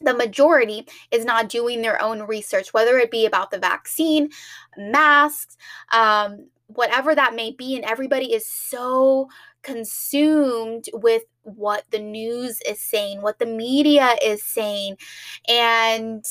the 0.00 0.14
majority 0.14 0.86
is 1.10 1.24
not 1.24 1.48
doing 1.48 1.82
their 1.82 2.00
own 2.00 2.22
research, 2.22 2.72
whether 2.72 2.98
it 2.98 3.10
be 3.10 3.26
about 3.26 3.50
the 3.50 3.58
vaccine, 3.58 4.30
masks, 4.76 5.56
um, 5.92 6.48
whatever 6.66 7.14
that 7.14 7.34
may 7.34 7.52
be. 7.52 7.74
And 7.74 7.84
everybody 7.84 8.32
is 8.32 8.46
so 8.46 9.28
consumed 9.62 10.84
with 10.92 11.22
what 11.42 11.84
the 11.90 11.98
news 11.98 12.60
is 12.68 12.80
saying, 12.80 13.22
what 13.22 13.38
the 13.38 13.46
media 13.46 14.14
is 14.24 14.42
saying, 14.42 14.96
and 15.48 16.24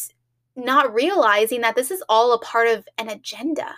not 0.55 0.93
realizing 0.93 1.61
that 1.61 1.75
this 1.75 1.91
is 1.91 2.03
all 2.09 2.33
a 2.33 2.39
part 2.39 2.67
of 2.67 2.87
an 2.97 3.09
agenda 3.09 3.75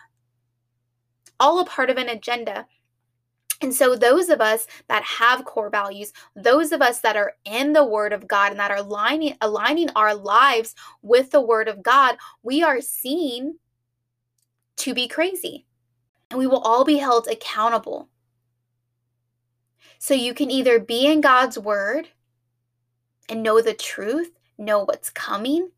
all 1.39 1.59
a 1.59 1.65
part 1.65 1.89
of 1.89 1.97
an 1.97 2.09
agenda. 2.09 2.65
And 3.61 3.73
so, 3.73 3.95
those 3.95 4.29
of 4.29 4.39
us 4.39 4.67
that 4.87 5.03
have 5.03 5.43
core 5.43 5.69
values, 5.69 6.13
those 6.35 6.71
of 6.71 6.81
us 6.81 7.01
that 7.01 7.17
are 7.17 7.33
in 7.43 7.73
the 7.73 7.83
Word 7.83 8.13
of 8.13 8.27
God 8.27 8.51
and 8.51 8.59
that 8.59 8.71
are 8.71 8.77
aligning, 8.77 9.35
aligning 9.41 9.89
our 9.95 10.15
lives 10.15 10.75
with 11.01 11.31
the 11.31 11.41
Word 11.41 11.67
of 11.67 11.83
God, 11.83 12.15
we 12.41 12.63
are 12.63 12.79
seen 12.79 13.59
to 14.77 14.93
be 14.93 15.07
crazy. 15.09 15.65
And 16.31 16.39
we 16.39 16.47
will 16.47 16.59
all 16.59 16.85
be 16.85 16.97
held 16.97 17.27
accountable. 17.27 18.07
So, 19.97 20.13
you 20.13 20.33
can 20.33 20.49
either 20.49 20.79
be 20.79 21.07
in 21.07 21.19
God's 21.19 21.59
Word 21.59 22.07
and 23.27 23.43
know 23.43 23.61
the 23.61 23.73
truth, 23.73 24.31
know 24.57 24.85
what's 24.85 25.09
coming, 25.09 25.69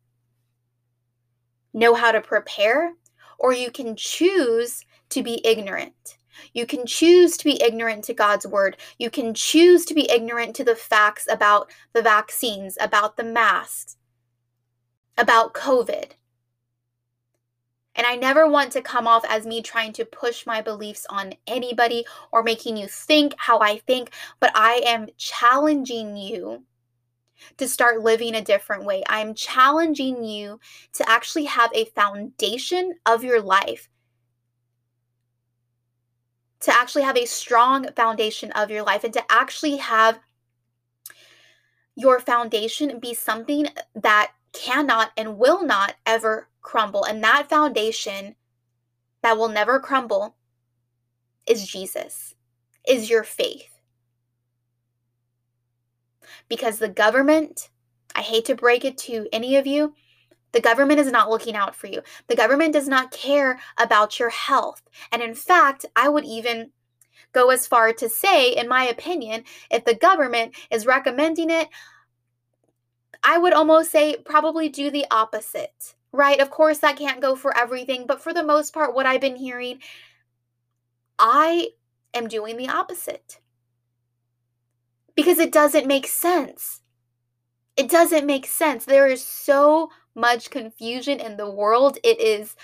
know 1.74 1.94
how 1.94 2.12
to 2.12 2.20
prepare, 2.20 2.92
or 3.40 3.52
you 3.52 3.72
can 3.72 3.96
choose 3.96 4.84
to 5.12 5.22
be 5.22 5.46
ignorant. 5.46 6.18
You 6.52 6.66
can 6.66 6.86
choose 6.86 7.36
to 7.36 7.44
be 7.44 7.62
ignorant 7.62 8.04
to 8.04 8.14
God's 8.14 8.46
word. 8.46 8.76
You 8.98 9.10
can 9.10 9.34
choose 9.34 9.84
to 9.86 9.94
be 9.94 10.10
ignorant 10.10 10.56
to 10.56 10.64
the 10.64 10.76
facts 10.76 11.26
about 11.30 11.70
the 11.92 12.02
vaccines, 12.02 12.76
about 12.80 13.16
the 13.16 13.24
masks, 13.24 13.96
about 15.16 15.54
COVID. 15.54 16.12
And 17.94 18.06
I 18.06 18.16
never 18.16 18.48
want 18.48 18.72
to 18.72 18.82
come 18.82 19.06
off 19.06 19.24
as 19.28 19.46
me 19.46 19.60
trying 19.60 19.92
to 19.94 20.04
push 20.06 20.46
my 20.46 20.62
beliefs 20.62 21.06
on 21.10 21.34
anybody 21.46 22.04
or 22.32 22.42
making 22.42 22.78
you 22.78 22.88
think 22.88 23.34
how 23.36 23.58
I 23.60 23.78
think, 23.78 24.12
but 24.40 24.50
I 24.54 24.82
am 24.86 25.08
challenging 25.18 26.16
you 26.16 26.64
to 27.58 27.68
start 27.68 28.00
living 28.00 28.34
a 28.34 28.40
different 28.40 28.84
way. 28.84 29.02
I'm 29.08 29.34
challenging 29.34 30.24
you 30.24 30.58
to 30.94 31.08
actually 31.08 31.44
have 31.44 31.70
a 31.74 31.86
foundation 31.86 32.94
of 33.04 33.24
your 33.24 33.42
life 33.42 33.88
to 36.62 36.72
actually 36.74 37.02
have 37.02 37.16
a 37.16 37.26
strong 37.26 37.88
foundation 37.94 38.52
of 38.52 38.70
your 38.70 38.82
life 38.82 39.04
and 39.04 39.12
to 39.12 39.24
actually 39.30 39.76
have 39.76 40.18
your 41.96 42.20
foundation 42.20 42.98
be 42.98 43.14
something 43.14 43.66
that 43.94 44.32
cannot 44.52 45.10
and 45.16 45.38
will 45.38 45.64
not 45.64 45.94
ever 46.06 46.48
crumble. 46.62 47.04
And 47.04 47.22
that 47.24 47.48
foundation 47.48 48.36
that 49.22 49.36
will 49.36 49.48
never 49.48 49.80
crumble 49.80 50.36
is 51.46 51.66
Jesus, 51.66 52.34
is 52.88 53.10
your 53.10 53.24
faith. 53.24 53.80
Because 56.48 56.78
the 56.78 56.88
government, 56.88 57.70
I 58.14 58.20
hate 58.20 58.44
to 58.46 58.54
break 58.54 58.84
it 58.84 58.96
to 58.98 59.26
any 59.32 59.56
of 59.56 59.66
you, 59.66 59.94
the 60.52 60.60
government 60.60 61.00
is 61.00 61.10
not 61.10 61.30
looking 61.30 61.56
out 61.56 61.74
for 61.74 61.86
you. 61.86 62.02
The 62.28 62.36
government 62.36 62.72
does 62.72 62.88
not 62.88 63.10
care 63.10 63.58
about 63.78 64.18
your 64.18 64.30
health. 64.30 64.82
And 65.10 65.22
in 65.22 65.34
fact, 65.34 65.86
I 65.96 66.08
would 66.08 66.24
even 66.24 66.70
go 67.32 67.50
as 67.50 67.66
far 67.66 67.92
to 67.94 68.08
say, 68.08 68.52
in 68.52 68.68
my 68.68 68.84
opinion, 68.84 69.44
if 69.70 69.84
the 69.84 69.94
government 69.94 70.54
is 70.70 70.86
recommending 70.86 71.50
it, 71.50 71.68
I 73.22 73.38
would 73.38 73.52
almost 73.52 73.90
say 73.90 74.16
probably 74.24 74.68
do 74.68 74.90
the 74.90 75.06
opposite, 75.10 75.94
right? 76.12 76.40
Of 76.40 76.50
course, 76.50 76.78
that 76.78 76.96
can't 76.96 77.22
go 77.22 77.36
for 77.36 77.56
everything, 77.56 78.06
but 78.06 78.20
for 78.20 78.34
the 78.34 78.44
most 78.44 78.74
part, 78.74 78.94
what 78.94 79.06
I've 79.06 79.20
been 79.20 79.36
hearing, 79.36 79.78
I 81.18 81.68
am 82.12 82.28
doing 82.28 82.56
the 82.56 82.68
opposite 82.68 83.38
because 85.14 85.38
it 85.38 85.52
doesn't 85.52 85.86
make 85.86 86.06
sense. 86.06 86.80
It 87.76 87.88
doesn't 87.88 88.26
make 88.26 88.46
sense. 88.46 88.84
There 88.84 89.06
is 89.06 89.24
so 89.24 89.90
much 90.14 90.50
confusion 90.50 91.20
in 91.20 91.36
the 91.36 91.50
world. 91.50 91.98
It 92.02 92.20
is 92.20 92.56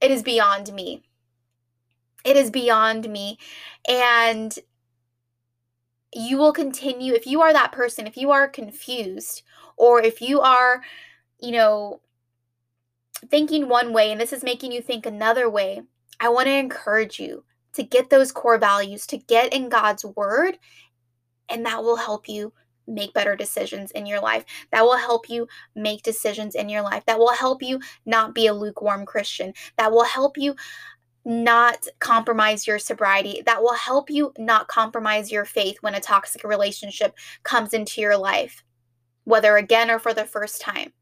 it 0.00 0.10
is 0.10 0.22
beyond 0.22 0.72
me. 0.72 1.02
It 2.24 2.36
is 2.36 2.50
beyond 2.50 3.08
me. 3.08 3.38
And 3.88 4.54
you 6.12 6.36
will 6.36 6.52
continue 6.52 7.14
if 7.14 7.26
you 7.26 7.40
are 7.40 7.52
that 7.52 7.72
person, 7.72 8.06
if 8.06 8.16
you 8.16 8.30
are 8.30 8.48
confused 8.48 9.42
or 9.76 10.00
if 10.00 10.20
you 10.20 10.40
are, 10.40 10.82
you 11.40 11.52
know, 11.52 12.00
thinking 13.30 13.68
one 13.68 13.92
way 13.92 14.12
and 14.12 14.20
this 14.20 14.32
is 14.32 14.44
making 14.44 14.72
you 14.72 14.80
think 14.80 15.06
another 15.06 15.48
way, 15.48 15.82
I 16.20 16.28
want 16.28 16.46
to 16.46 16.52
encourage 16.52 17.18
you 17.18 17.44
to 17.72 17.82
get 17.82 18.10
those 18.10 18.30
core 18.30 18.58
values, 18.58 19.06
to 19.08 19.18
get 19.18 19.52
in 19.52 19.68
God's 19.68 20.04
word, 20.04 20.58
and 21.48 21.66
that 21.66 21.82
will 21.82 21.96
help 21.96 22.28
you 22.28 22.52
make 22.86 23.14
better 23.14 23.36
decisions 23.36 23.90
in 23.90 24.06
your 24.06 24.20
life. 24.20 24.44
That 24.70 24.82
will 24.82 24.96
help 24.96 25.28
you 25.28 25.48
make 25.74 26.02
decisions 26.02 26.54
in 26.54 26.68
your 26.68 26.82
life. 26.82 27.04
That 27.06 27.18
will 27.18 27.32
help 27.32 27.62
you 27.62 27.80
not 28.04 28.34
be 28.34 28.46
a 28.46 28.54
lukewarm 28.54 29.06
Christian. 29.06 29.54
That 29.76 29.92
will 29.92 30.04
help 30.04 30.36
you 30.36 30.54
not 31.24 31.86
compromise 32.00 32.66
your 32.66 32.78
sobriety. 32.78 33.42
That 33.46 33.62
will 33.62 33.74
help 33.74 34.10
you 34.10 34.32
not 34.38 34.68
compromise 34.68 35.32
your 35.32 35.44
faith 35.44 35.78
when 35.80 35.94
a 35.94 36.00
toxic 36.00 36.44
relationship 36.44 37.16
comes 37.42 37.72
into 37.72 38.00
your 38.00 38.16
life, 38.16 38.62
whether 39.24 39.56
again 39.56 39.90
or 39.90 39.98
for 39.98 40.12
the 40.12 40.26
first 40.26 40.60
time. 40.60 40.92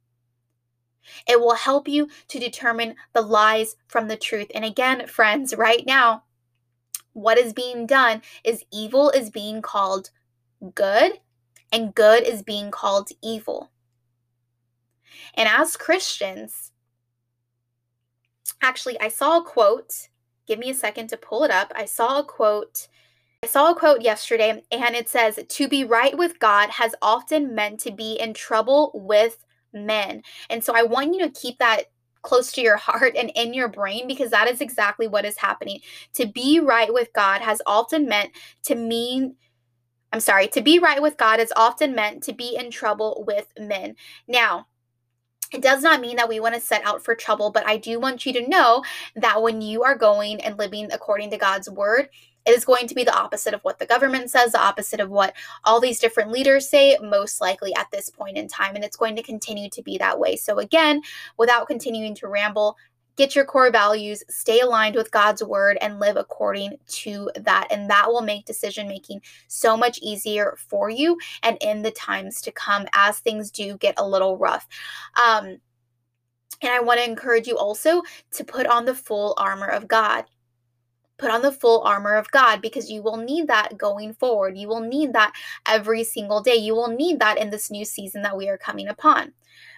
It 1.28 1.40
will 1.40 1.54
help 1.54 1.88
you 1.88 2.08
to 2.28 2.38
determine 2.38 2.94
the 3.12 3.22
lies 3.22 3.74
from 3.88 4.06
the 4.06 4.16
truth. 4.16 4.46
And 4.54 4.64
again, 4.64 5.08
friends, 5.08 5.54
right 5.56 5.84
now, 5.84 6.22
what 7.12 7.38
is 7.38 7.52
being 7.52 7.86
done 7.86 8.22
is 8.44 8.64
evil 8.72 9.10
is 9.10 9.28
being 9.28 9.60
called 9.60 10.10
good 10.74 11.18
and 11.72 11.94
good 11.94 12.22
is 12.22 12.42
being 12.42 12.70
called 12.70 13.08
evil. 13.22 13.70
And 15.34 15.48
as 15.48 15.76
Christians, 15.76 16.72
actually, 18.62 19.00
I 19.00 19.08
saw 19.08 19.38
a 19.38 19.44
quote. 19.44 20.08
Give 20.46 20.58
me 20.58 20.70
a 20.70 20.74
second 20.74 21.08
to 21.08 21.16
pull 21.16 21.44
it 21.44 21.50
up. 21.50 21.72
I 21.74 21.86
saw 21.86 22.20
a 22.20 22.24
quote. 22.24 22.88
I 23.42 23.48
saw 23.48 23.72
a 23.72 23.74
quote 23.74 24.02
yesterday, 24.02 24.62
and 24.70 24.94
it 24.94 25.08
says, 25.08 25.38
To 25.48 25.68
be 25.68 25.84
right 25.84 26.16
with 26.16 26.38
God 26.38 26.70
has 26.70 26.94
often 27.02 27.54
meant 27.54 27.80
to 27.80 27.90
be 27.90 28.14
in 28.14 28.34
trouble 28.34 28.92
with 28.94 29.44
men. 29.72 30.22
And 30.50 30.62
so 30.62 30.74
I 30.76 30.82
want 30.82 31.14
you 31.14 31.20
to 31.20 31.30
keep 31.40 31.58
that 31.58 31.86
close 32.22 32.52
to 32.52 32.60
your 32.60 32.76
heart 32.78 33.16
and 33.16 33.30
in 33.34 33.54
your 33.54 33.68
brain 33.68 34.06
because 34.06 34.30
that 34.30 34.48
is 34.48 34.60
exactly 34.60 35.08
what 35.08 35.24
is 35.24 35.38
happening. 35.38 35.80
To 36.14 36.26
be 36.26 36.60
right 36.60 36.92
with 36.92 37.12
God 37.12 37.40
has 37.40 37.62
often 37.66 38.06
meant 38.06 38.30
to 38.64 38.74
mean 38.74 39.36
I'm 40.12 40.20
sorry, 40.20 40.48
to 40.48 40.60
be 40.60 40.78
right 40.78 41.00
with 41.00 41.16
God 41.16 41.40
is 41.40 41.52
often 41.56 41.94
meant 41.94 42.22
to 42.24 42.32
be 42.32 42.56
in 42.56 42.70
trouble 42.70 43.24
with 43.26 43.52
men. 43.58 43.96
Now, 44.28 44.66
it 45.52 45.62
does 45.62 45.82
not 45.82 46.00
mean 46.00 46.16
that 46.16 46.28
we 46.28 46.40
want 46.40 46.54
to 46.54 46.60
set 46.60 46.84
out 46.84 47.04
for 47.04 47.14
trouble, 47.14 47.50
but 47.50 47.66
I 47.66 47.76
do 47.76 48.00
want 48.00 48.24
you 48.24 48.32
to 48.34 48.48
know 48.48 48.82
that 49.16 49.42
when 49.42 49.60
you 49.60 49.82
are 49.82 49.96
going 49.96 50.40
and 50.40 50.58
living 50.58 50.90
according 50.92 51.30
to 51.30 51.38
God's 51.38 51.68
word, 51.68 52.08
it 52.44 52.56
is 52.56 52.64
going 52.64 52.88
to 52.88 52.94
be 52.94 53.04
the 53.04 53.16
opposite 53.16 53.54
of 53.54 53.60
what 53.62 53.78
the 53.78 53.86
government 53.86 54.30
says, 54.30 54.52
the 54.52 54.60
opposite 54.60 54.98
of 54.98 55.10
what 55.10 55.34
all 55.64 55.80
these 55.80 56.00
different 56.00 56.30
leaders 56.30 56.68
say, 56.68 56.98
most 57.00 57.40
likely 57.40 57.74
at 57.76 57.90
this 57.92 58.10
point 58.10 58.36
in 58.36 58.48
time. 58.48 58.74
And 58.74 58.84
it's 58.84 58.96
going 58.96 59.14
to 59.16 59.22
continue 59.22 59.68
to 59.70 59.82
be 59.82 59.96
that 59.98 60.18
way. 60.18 60.36
So, 60.36 60.58
again, 60.58 61.02
without 61.38 61.68
continuing 61.68 62.14
to 62.16 62.28
ramble, 62.28 62.76
get 63.16 63.34
your 63.34 63.44
core 63.44 63.70
values, 63.70 64.22
stay 64.28 64.60
aligned 64.60 64.94
with 64.94 65.10
God's 65.10 65.42
word, 65.42 65.78
and 65.80 66.00
live 66.00 66.16
according 66.16 66.78
to 66.88 67.30
that. 67.36 67.68
And 67.70 67.88
that 67.90 68.08
will 68.08 68.22
make 68.22 68.44
decision 68.44 68.88
making 68.88 69.22
so 69.48 69.76
much 69.76 69.98
easier 70.02 70.56
for 70.68 70.90
you 70.90 71.18
and 71.42 71.58
in 71.60 71.82
the 71.82 71.90
times 71.90 72.40
to 72.42 72.52
come 72.52 72.86
as 72.94 73.18
things 73.18 73.50
do 73.50 73.76
get 73.78 73.94
a 73.98 74.08
little 74.08 74.38
rough. 74.38 74.66
Um, 75.22 75.58
and 76.62 76.70
I 76.70 76.80
want 76.80 77.00
to 77.00 77.08
encourage 77.08 77.46
you 77.46 77.58
also 77.58 78.02
to 78.32 78.44
put 78.44 78.66
on 78.66 78.84
the 78.84 78.94
full 78.94 79.34
armor 79.36 79.66
of 79.66 79.88
God. 79.88 80.24
Put 81.22 81.30
on 81.30 81.42
the 81.42 81.52
full 81.52 81.82
armor 81.82 82.16
of 82.16 82.32
God 82.32 82.60
because 82.60 82.90
you 82.90 83.00
will 83.00 83.16
need 83.16 83.46
that 83.46 83.78
going 83.78 84.12
forward. 84.12 84.58
You 84.58 84.66
will 84.66 84.80
need 84.80 85.12
that 85.12 85.32
every 85.64 86.02
single 86.02 86.42
day. 86.42 86.56
You 86.56 86.74
will 86.74 86.88
need 86.88 87.20
that 87.20 87.38
in 87.38 87.48
this 87.48 87.70
new 87.70 87.84
season 87.84 88.22
that 88.22 88.36
we 88.36 88.48
are 88.48 88.58
coming 88.58 88.88
upon. 88.88 89.32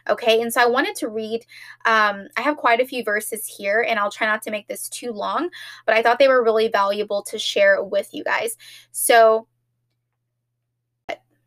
Okay, 0.09 0.41
and 0.41 0.51
so 0.51 0.63
I 0.63 0.67
wanted 0.67 0.97
to 0.97 1.09
read, 1.09 1.45
um, 1.85 2.29
I 2.39 2.41
have 2.41 2.57
quite 2.57 2.81
a 2.81 2.87
few 2.87 3.05
verses 3.05 3.47
here, 3.47 3.85
and 3.87 3.99
I'll 3.99 4.11
try 4.11 4.27
not 4.27 4.41
to 4.45 4.51
make 4.51 4.69
this 4.69 4.89
too 4.89 5.13
long, 5.13 5.51
but 5.85 5.95
I 5.95 6.03
thought 6.03 6.19
they 6.19 6.29
were 6.29 6.43
really 6.43 6.69
valuable 6.69 7.23
to 7.25 7.39
share 7.39 7.85
with 7.85 8.15
you 8.15 8.25
guys. 8.25 8.57
So, 8.91 9.47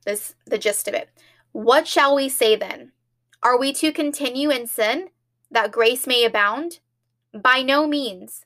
this 0.05 0.35
the 0.45 0.59
gist 0.59 0.87
of 0.87 0.93
it. 0.93 1.09
What 1.53 1.87
shall 1.87 2.13
we 2.13 2.29
say 2.29 2.55
then? 2.55 2.91
Are 3.41 3.57
we 3.57 3.73
to 3.73 3.91
continue 3.91 4.51
in 4.51 4.67
sin 4.67 5.09
that 5.49 5.71
grace 5.71 6.05
may 6.05 6.23
abound? 6.23 6.81
By 7.33 7.63
no 7.63 7.87
means. 7.87 8.45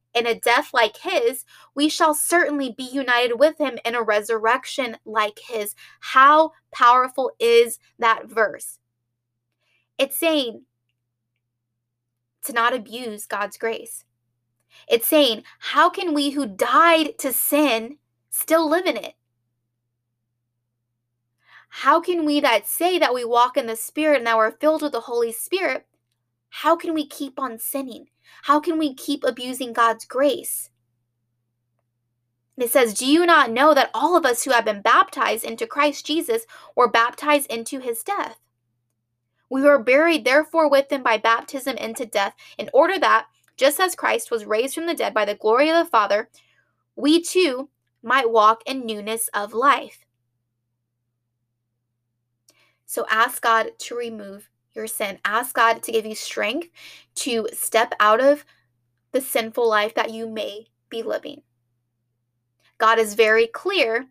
in 0.13 0.27
a 0.27 0.39
death 0.39 0.73
like 0.73 0.97
his, 0.97 1.45
we 1.75 1.89
shall 1.89 2.13
certainly 2.13 2.73
be 2.75 2.83
united 2.83 3.39
with 3.39 3.57
him 3.57 3.77
in 3.85 3.95
a 3.95 4.03
resurrection 4.03 4.97
like 5.05 5.39
his. 5.39 5.75
How 5.99 6.51
powerful 6.71 7.31
is 7.39 7.79
that 7.99 8.27
verse? 8.27 8.79
It's 9.97 10.17
saying 10.17 10.63
to 12.43 12.53
not 12.53 12.73
abuse 12.73 13.25
God's 13.25 13.57
grace. 13.57 14.03
It's 14.87 15.07
saying, 15.07 15.43
how 15.59 15.89
can 15.89 16.13
we 16.13 16.31
who 16.31 16.45
died 16.45 17.17
to 17.19 17.31
sin 17.31 17.97
still 18.29 18.69
live 18.69 18.85
in 18.85 18.97
it? 18.97 19.13
How 21.69 22.01
can 22.01 22.25
we 22.25 22.41
that 22.41 22.67
say 22.67 22.99
that 22.99 23.13
we 23.13 23.23
walk 23.23 23.55
in 23.55 23.67
the 23.67 23.77
Spirit 23.77 24.17
and 24.17 24.27
that 24.27 24.37
we're 24.37 24.51
filled 24.51 24.81
with 24.81 24.91
the 24.91 24.99
Holy 25.01 25.31
Spirit, 25.31 25.85
how 26.51 26.75
can 26.75 26.93
we 26.93 27.07
keep 27.07 27.39
on 27.39 27.57
sinning? 27.57 28.07
How 28.43 28.59
can 28.59 28.77
we 28.77 28.93
keep 28.93 29.23
abusing 29.23 29.71
God's 29.71 30.05
grace? 30.05 30.69
it 32.57 32.69
says, 32.69 32.93
Do 32.93 33.07
you 33.07 33.25
not 33.25 33.49
know 33.49 33.73
that 33.73 33.89
all 33.93 34.15
of 34.15 34.25
us 34.25 34.43
who 34.43 34.51
have 34.51 34.65
been 34.65 34.81
baptized 34.81 35.45
into 35.45 35.65
Christ 35.65 36.05
Jesus 36.05 36.45
were 36.75 36.89
baptized 36.89 37.49
into 37.49 37.79
his 37.79 38.03
death? 38.03 38.37
We 39.49 39.61
were 39.61 39.79
buried, 39.79 40.25
therefore, 40.25 40.69
with 40.69 40.91
him 40.91 41.01
by 41.01 41.17
baptism 41.17 41.77
into 41.77 42.05
death, 42.05 42.35
in 42.57 42.69
order 42.73 42.99
that, 42.99 43.27
just 43.57 43.79
as 43.79 43.95
Christ 43.95 44.29
was 44.29 44.45
raised 44.45 44.75
from 44.75 44.85
the 44.85 44.93
dead 44.93 45.13
by 45.13 45.25
the 45.25 45.35
glory 45.35 45.69
of 45.69 45.77
the 45.77 45.89
Father, 45.89 46.29
we 46.95 47.21
too 47.21 47.69
might 48.03 48.29
walk 48.29 48.61
in 48.65 48.85
newness 48.85 49.29
of 49.33 49.53
life. 49.53 50.05
So 52.85 53.05
ask 53.09 53.41
God 53.41 53.71
to 53.79 53.95
remove 53.95 54.50
your 54.73 54.87
sin. 54.87 55.19
Ask 55.25 55.55
God 55.55 55.83
to 55.83 55.91
give 55.91 56.05
you 56.05 56.15
strength 56.15 56.69
to 57.15 57.47
step 57.53 57.93
out 57.99 58.21
of 58.21 58.45
the 59.11 59.21
sinful 59.21 59.67
life 59.67 59.93
that 59.95 60.11
you 60.11 60.29
may 60.29 60.67
be 60.89 61.03
living. 61.03 61.41
God 62.77 62.97
is 62.99 63.13
very 63.13 63.47
clear 63.47 64.07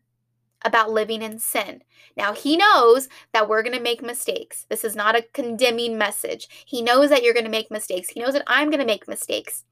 about 0.64 0.90
living 0.90 1.22
in 1.22 1.38
sin. 1.38 1.82
Now, 2.16 2.32
He 2.32 2.56
knows 2.56 3.08
that 3.32 3.48
we're 3.48 3.62
going 3.62 3.76
to 3.76 3.82
make 3.82 4.02
mistakes. 4.02 4.66
This 4.68 4.84
is 4.84 4.94
not 4.94 5.16
a 5.16 5.26
condemning 5.32 5.96
message. 5.96 6.48
He 6.66 6.82
knows 6.82 7.10
that 7.10 7.22
you're 7.22 7.34
going 7.34 7.44
to 7.44 7.50
make 7.50 7.70
mistakes. 7.70 8.10
He 8.10 8.20
knows 8.20 8.34
that 8.34 8.44
I'm 8.46 8.68
going 8.68 8.80
to 8.80 8.86
make 8.86 9.08
mistakes. 9.08 9.64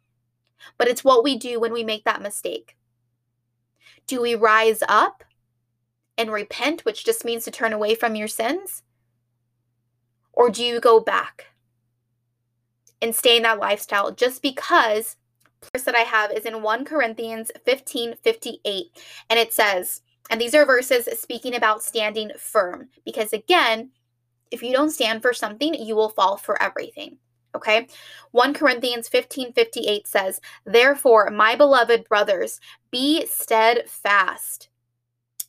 But 0.76 0.88
it's 0.88 1.04
what 1.04 1.22
we 1.22 1.36
do 1.36 1.60
when 1.60 1.72
we 1.72 1.84
make 1.84 2.04
that 2.04 2.22
mistake. 2.22 2.76
Do 4.06 4.22
we 4.22 4.34
rise 4.34 4.82
up 4.88 5.24
and 6.16 6.32
repent, 6.32 6.84
which 6.84 7.04
just 7.04 7.24
means 7.24 7.44
to 7.44 7.50
turn 7.50 7.72
away 7.72 7.94
from 7.94 8.16
your 8.16 8.28
sins? 8.28 8.82
Or 10.38 10.50
do 10.50 10.64
you 10.64 10.78
go 10.78 11.00
back 11.00 11.46
and 13.02 13.14
stay 13.14 13.36
in 13.36 13.42
that 13.42 13.58
lifestyle 13.58 14.12
just 14.12 14.40
because 14.40 15.16
verse 15.74 15.82
that 15.82 15.96
I 15.96 16.02
have 16.02 16.30
is 16.30 16.44
in 16.44 16.62
1 16.62 16.84
Corinthians 16.84 17.50
15 17.64 18.14
58. 18.22 18.86
And 19.28 19.38
it 19.38 19.52
says, 19.52 20.02
and 20.30 20.40
these 20.40 20.54
are 20.54 20.64
verses 20.64 21.08
speaking 21.20 21.56
about 21.56 21.82
standing 21.82 22.30
firm. 22.38 22.88
Because 23.04 23.32
again, 23.32 23.90
if 24.52 24.62
you 24.62 24.72
don't 24.72 24.90
stand 24.90 25.22
for 25.22 25.32
something, 25.32 25.74
you 25.74 25.96
will 25.96 26.08
fall 26.08 26.36
for 26.36 26.62
everything. 26.62 27.18
Okay. 27.56 27.88
1 28.30 28.54
Corinthians 28.54 29.08
15 29.08 29.52
58 29.54 30.06
says, 30.06 30.40
Therefore, 30.64 31.30
my 31.30 31.56
beloved 31.56 32.08
brothers, 32.08 32.60
be 32.92 33.26
steadfast 33.26 34.68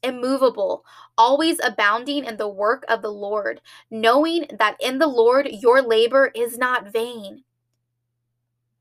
immovable, 0.03 0.85
always 1.17 1.59
abounding 1.63 2.25
in 2.25 2.37
the 2.37 2.47
work 2.47 2.85
of 2.87 3.01
the 3.01 3.11
Lord, 3.11 3.61
knowing 3.89 4.47
that 4.57 4.77
in 4.79 4.99
the 4.99 5.07
Lord 5.07 5.47
your 5.51 5.81
labor 5.81 6.31
is 6.35 6.57
not 6.57 6.91
vain. 6.91 7.43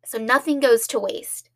So 0.05 0.19
nothing 0.19 0.61
goes 0.61 0.87
to 0.89 0.99
waste. 0.99 1.51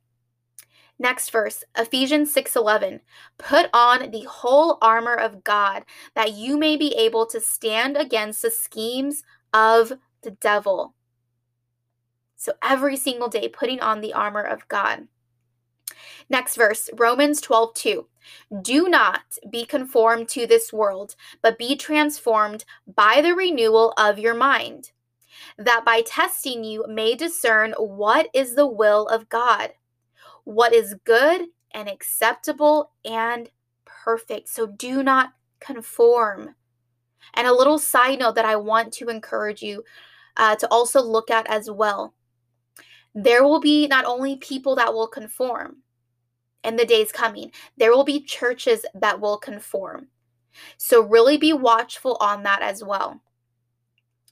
Next 0.98 1.30
verse, 1.30 1.64
Ephesians 1.76 2.32
6:11. 2.32 3.00
Put 3.38 3.70
on 3.72 4.10
the 4.10 4.22
whole 4.22 4.78
armor 4.80 5.14
of 5.14 5.42
God 5.42 5.84
that 6.14 6.34
you 6.34 6.56
may 6.56 6.76
be 6.76 6.94
able 6.94 7.26
to 7.26 7.40
stand 7.40 7.96
against 7.96 8.42
the 8.42 8.50
schemes 8.50 9.24
of 9.52 9.94
the 10.22 10.32
devil. 10.32 10.94
So 12.36 12.52
every 12.62 12.96
single 12.96 13.28
day 13.28 13.48
putting 13.48 13.80
on 13.80 14.00
the 14.00 14.12
armor 14.12 14.42
of 14.42 14.68
God. 14.68 15.08
Next 16.28 16.56
verse, 16.56 16.88
Romans 16.94 17.40
12, 17.40 17.74
2. 17.74 18.06
Do 18.62 18.88
not 18.88 19.22
be 19.50 19.64
conformed 19.64 20.28
to 20.30 20.46
this 20.46 20.72
world, 20.72 21.16
but 21.42 21.58
be 21.58 21.76
transformed 21.76 22.64
by 22.86 23.20
the 23.20 23.34
renewal 23.34 23.92
of 23.96 24.18
your 24.18 24.34
mind, 24.34 24.92
that 25.58 25.84
by 25.84 26.02
testing 26.02 26.64
you 26.64 26.84
may 26.88 27.14
discern 27.14 27.72
what 27.78 28.28
is 28.32 28.54
the 28.54 28.66
will 28.66 29.06
of 29.08 29.28
God, 29.28 29.72
what 30.44 30.72
is 30.72 30.96
good 31.04 31.48
and 31.72 31.88
acceptable 31.88 32.92
and 33.04 33.50
perfect. 33.84 34.48
So 34.48 34.66
do 34.66 35.02
not 35.02 35.32
conform. 35.60 36.54
And 37.34 37.46
a 37.46 37.54
little 37.54 37.78
side 37.78 38.18
note 38.18 38.34
that 38.34 38.44
I 38.44 38.56
want 38.56 38.92
to 38.94 39.08
encourage 39.08 39.62
you 39.62 39.84
uh, 40.36 40.56
to 40.56 40.68
also 40.68 41.00
look 41.00 41.30
at 41.30 41.46
as 41.48 41.70
well. 41.70 42.14
There 43.14 43.44
will 43.44 43.60
be 43.60 43.86
not 43.86 44.04
only 44.04 44.36
people 44.36 44.76
that 44.76 44.94
will 44.94 45.08
conform, 45.08 45.82
in 46.64 46.76
the 46.76 46.84
days 46.84 47.12
coming. 47.12 47.52
There 47.76 47.90
will 47.90 48.04
be 48.04 48.20
churches 48.20 48.84
that 48.94 49.20
will 49.20 49.38
conform. 49.38 50.08
So, 50.76 51.02
really 51.02 51.36
be 51.38 51.52
watchful 51.52 52.16
on 52.20 52.42
that 52.42 52.62
as 52.62 52.84
well. 52.84 53.22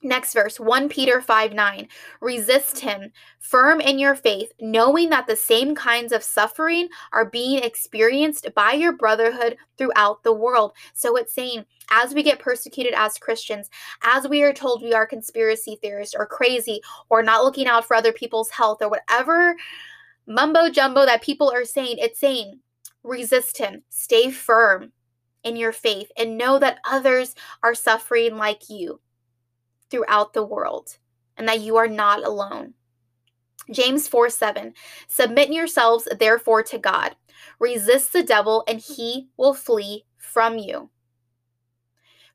Next 0.02 0.32
verse, 0.32 0.58
1 0.58 0.88
Peter 0.88 1.20
5 1.20 1.52
9. 1.52 1.88
Resist 2.22 2.78
him, 2.80 3.12
firm 3.38 3.80
in 3.82 3.98
your 3.98 4.14
faith, 4.14 4.50
knowing 4.58 5.10
that 5.10 5.26
the 5.26 5.36
same 5.36 5.74
kinds 5.74 6.12
of 6.12 6.22
suffering 6.22 6.88
are 7.12 7.26
being 7.26 7.62
experienced 7.62 8.48
by 8.54 8.72
your 8.72 8.92
brotherhood 8.92 9.58
throughout 9.76 10.22
the 10.22 10.32
world. 10.32 10.72
So 10.94 11.16
it's 11.16 11.34
saying, 11.34 11.66
as 11.90 12.14
we 12.14 12.22
get 12.22 12.38
persecuted 12.38 12.94
as 12.96 13.18
Christians, 13.18 13.68
as 14.02 14.26
we 14.26 14.42
are 14.42 14.54
told 14.54 14.82
we 14.82 14.94
are 14.94 15.06
conspiracy 15.06 15.78
theorists 15.82 16.14
or 16.18 16.24
crazy 16.24 16.80
or 17.10 17.22
not 17.22 17.44
looking 17.44 17.66
out 17.66 17.84
for 17.84 17.94
other 17.94 18.12
people's 18.12 18.50
health 18.50 18.78
or 18.80 18.88
whatever 18.88 19.54
mumbo 20.26 20.70
jumbo 20.70 21.04
that 21.04 21.22
people 21.22 21.50
are 21.50 21.64
saying, 21.64 21.96
it's 21.98 22.20
saying 22.20 22.60
resist 23.02 23.58
him, 23.58 23.82
stay 23.88 24.30
firm 24.30 24.92
in 25.42 25.56
your 25.56 25.72
faith, 25.72 26.10
and 26.16 26.38
know 26.38 26.58
that 26.58 26.78
others 26.84 27.34
are 27.62 27.74
suffering 27.74 28.36
like 28.36 28.68
you 28.68 29.00
throughout 29.90 30.32
the 30.32 30.44
world 30.44 30.98
and 31.36 31.48
that 31.48 31.60
you 31.60 31.76
are 31.76 31.88
not 31.88 32.24
alone. 32.24 32.74
James 33.70 34.08
4 34.08 34.30
7 34.30 34.74
Submit 35.08 35.52
yourselves 35.52 36.08
therefore 36.18 36.62
to 36.64 36.78
God. 36.78 37.16
Resist 37.58 38.12
the 38.12 38.22
devil, 38.22 38.64
and 38.68 38.80
he 38.80 39.28
will 39.36 39.54
flee 39.54 40.04
from 40.18 40.58
you. 40.58 40.90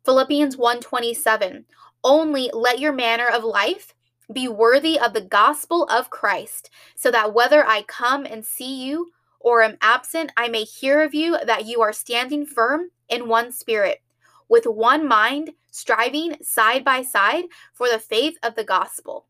Philippians 0.03 0.55
1:27 0.55 1.65
Only 2.03 2.49
let 2.53 2.79
your 2.79 2.93
manner 2.93 3.27
of 3.27 3.43
life 3.43 3.93
be 4.31 4.47
worthy 4.47 4.99
of 4.99 5.13
the 5.13 5.21
gospel 5.21 5.85
of 5.85 6.09
Christ, 6.09 6.69
so 6.95 7.11
that 7.11 7.33
whether 7.33 7.65
I 7.65 7.83
come 7.83 8.25
and 8.25 8.45
see 8.45 8.83
you 8.83 9.11
or 9.39 9.61
am 9.61 9.77
absent, 9.81 10.31
I 10.37 10.47
may 10.47 10.63
hear 10.63 11.01
of 11.01 11.13
you 11.13 11.37
that 11.43 11.65
you 11.65 11.81
are 11.81 11.93
standing 11.93 12.45
firm 12.45 12.89
in 13.09 13.27
one 13.27 13.51
spirit, 13.51 14.01
with 14.49 14.65
one 14.65 15.07
mind, 15.07 15.51
striving 15.71 16.35
side 16.41 16.83
by 16.83 17.01
side 17.01 17.45
for 17.73 17.89
the 17.89 17.99
faith 17.99 18.37
of 18.43 18.55
the 18.55 18.63
gospel. 18.63 19.25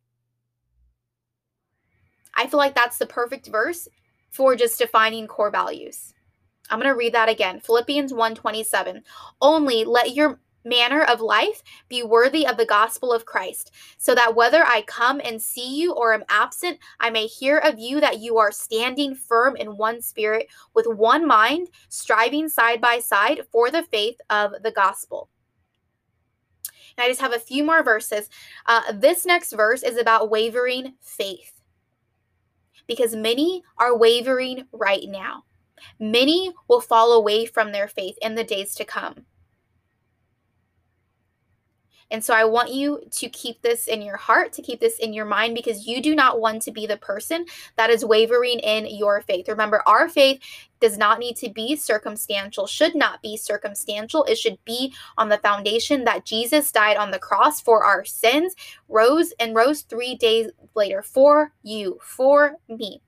I 2.36 2.48
feel 2.48 2.58
like 2.58 2.76
that's 2.76 2.98
the 2.98 3.06
perfect 3.06 3.48
verse 3.48 3.88
for 4.30 4.56
just 4.56 4.78
defining 4.78 5.28
core 5.28 5.52
values. 5.52 6.14
I'm 6.70 6.80
going 6.80 6.92
to 6.92 6.98
read 6.98 7.14
that 7.14 7.30
again. 7.30 7.60
Philippians 7.60 8.12
1:27. 8.12 9.04
Only 9.42 9.86
let 9.86 10.16
your 10.16 10.40
manner 10.66 11.04
of 11.04 11.22
life 11.22 11.64
be 11.88 12.04
worthy 12.04 12.46
of 12.46 12.58
the 12.58 12.66
gospel 12.66 13.14
of 13.14 13.26
Christ, 13.26 13.72
so 13.98 14.14
that 14.16 14.36
whether 14.36 14.66
I 14.66 14.82
come 14.82 15.22
and 15.24 15.42
see 15.42 15.78
you 15.78 15.94
or 15.94 16.14
am 16.14 16.26
absent, 16.28 16.80
I 17.00 17.10
may 17.12 17.28
hear 17.28 17.60
of 17.60 17.80
you 17.80 18.02
that 18.02 18.20
you 18.20 18.38
are 18.38 18.52
standing 18.52 19.16
firm 19.16 19.56
in 19.56 19.78
one 19.78 20.02
spirit, 20.02 20.48
with 20.74 20.88
one 20.88 21.26
mind, 21.26 21.70
striving 21.90 22.50
side 22.50 22.82
by 22.82 23.00
side 23.00 23.42
for 23.52 23.72
the 23.72 23.84
faith 23.84 24.18
of 24.30 24.52
the 24.64 24.72
gospel. 24.72 25.30
And 26.98 27.06
I 27.06 27.10
just 27.10 27.22
have 27.22 27.34
a 27.34 27.40
few 27.40 27.64
more 27.64 27.84
verses. 27.84 28.30
Uh, 28.66 28.94
this 28.94 29.26
next 29.26 29.54
verse 29.54 29.84
is 29.84 29.98
about 29.98 30.30
wavering 30.30 30.94
faith. 31.02 31.52
Because 32.88 33.16
many 33.16 33.64
are 33.78 33.98
wavering 33.98 34.66
right 34.72 35.04
now. 35.08 35.44
Many 36.00 36.54
will 36.68 36.82
fall 36.82 37.14
away 37.14 37.46
from 37.46 37.72
their 37.72 37.88
faith 37.88 38.18
in 38.22 38.36
the 38.36 38.44
days 38.44 38.76
to 38.76 38.86
come. 38.86 39.26
And 42.12 42.24
so 42.24 42.34
I 42.34 42.46
want 42.46 42.72
you 42.72 43.02
to 43.12 43.30
keep 43.30 43.62
this 43.62 43.88
in 43.88 44.02
your 44.02 44.18
heart, 44.18 44.54
to 44.54 44.62
keep 44.62 44.80
this 44.80 45.00
in 45.00 45.12
your 45.12 45.26
mind, 45.26 45.56
because 45.56 45.88
you 45.88 46.02
do 46.02 46.14
not 46.14 46.40
want 46.40 46.62
to 46.64 46.72
be 46.72 46.86
the 46.86 46.98
person 46.98 47.46
that 47.78 47.90
is 47.90 48.06
wavering 48.06 48.60
in 48.60 48.86
your 48.96 49.22
faith. 49.22 49.48
Remember, 49.48 49.82
our 49.88 50.08
faith 50.08 50.40
does 50.80 50.98
not 50.98 51.20
need 51.20 51.36
to 51.38 51.50
be 51.50 51.76
circumstantial, 51.76 52.68
should 52.68 52.96
not 52.96 53.22
be 53.24 53.36
circumstantial. 53.36 54.24
It 54.26 54.38
should 54.38 54.64
be 54.66 54.94
on 55.18 55.30
the 55.30 55.40
foundation 55.40 56.04
that 56.04 56.26
Jesus 56.26 56.72
died 56.72 56.98
on 56.98 57.10
the 57.10 57.20
cross 57.20 57.60
for 57.60 57.84
our 57.84 58.06
sins, 58.06 58.56
rose 58.88 59.34
and 59.40 59.56
rose 59.56 59.82
three 59.82 60.16
days 60.16 60.52
later 60.76 61.02
for 61.02 61.54
you, 61.64 61.98
for 62.04 62.58
me. 62.70 63.02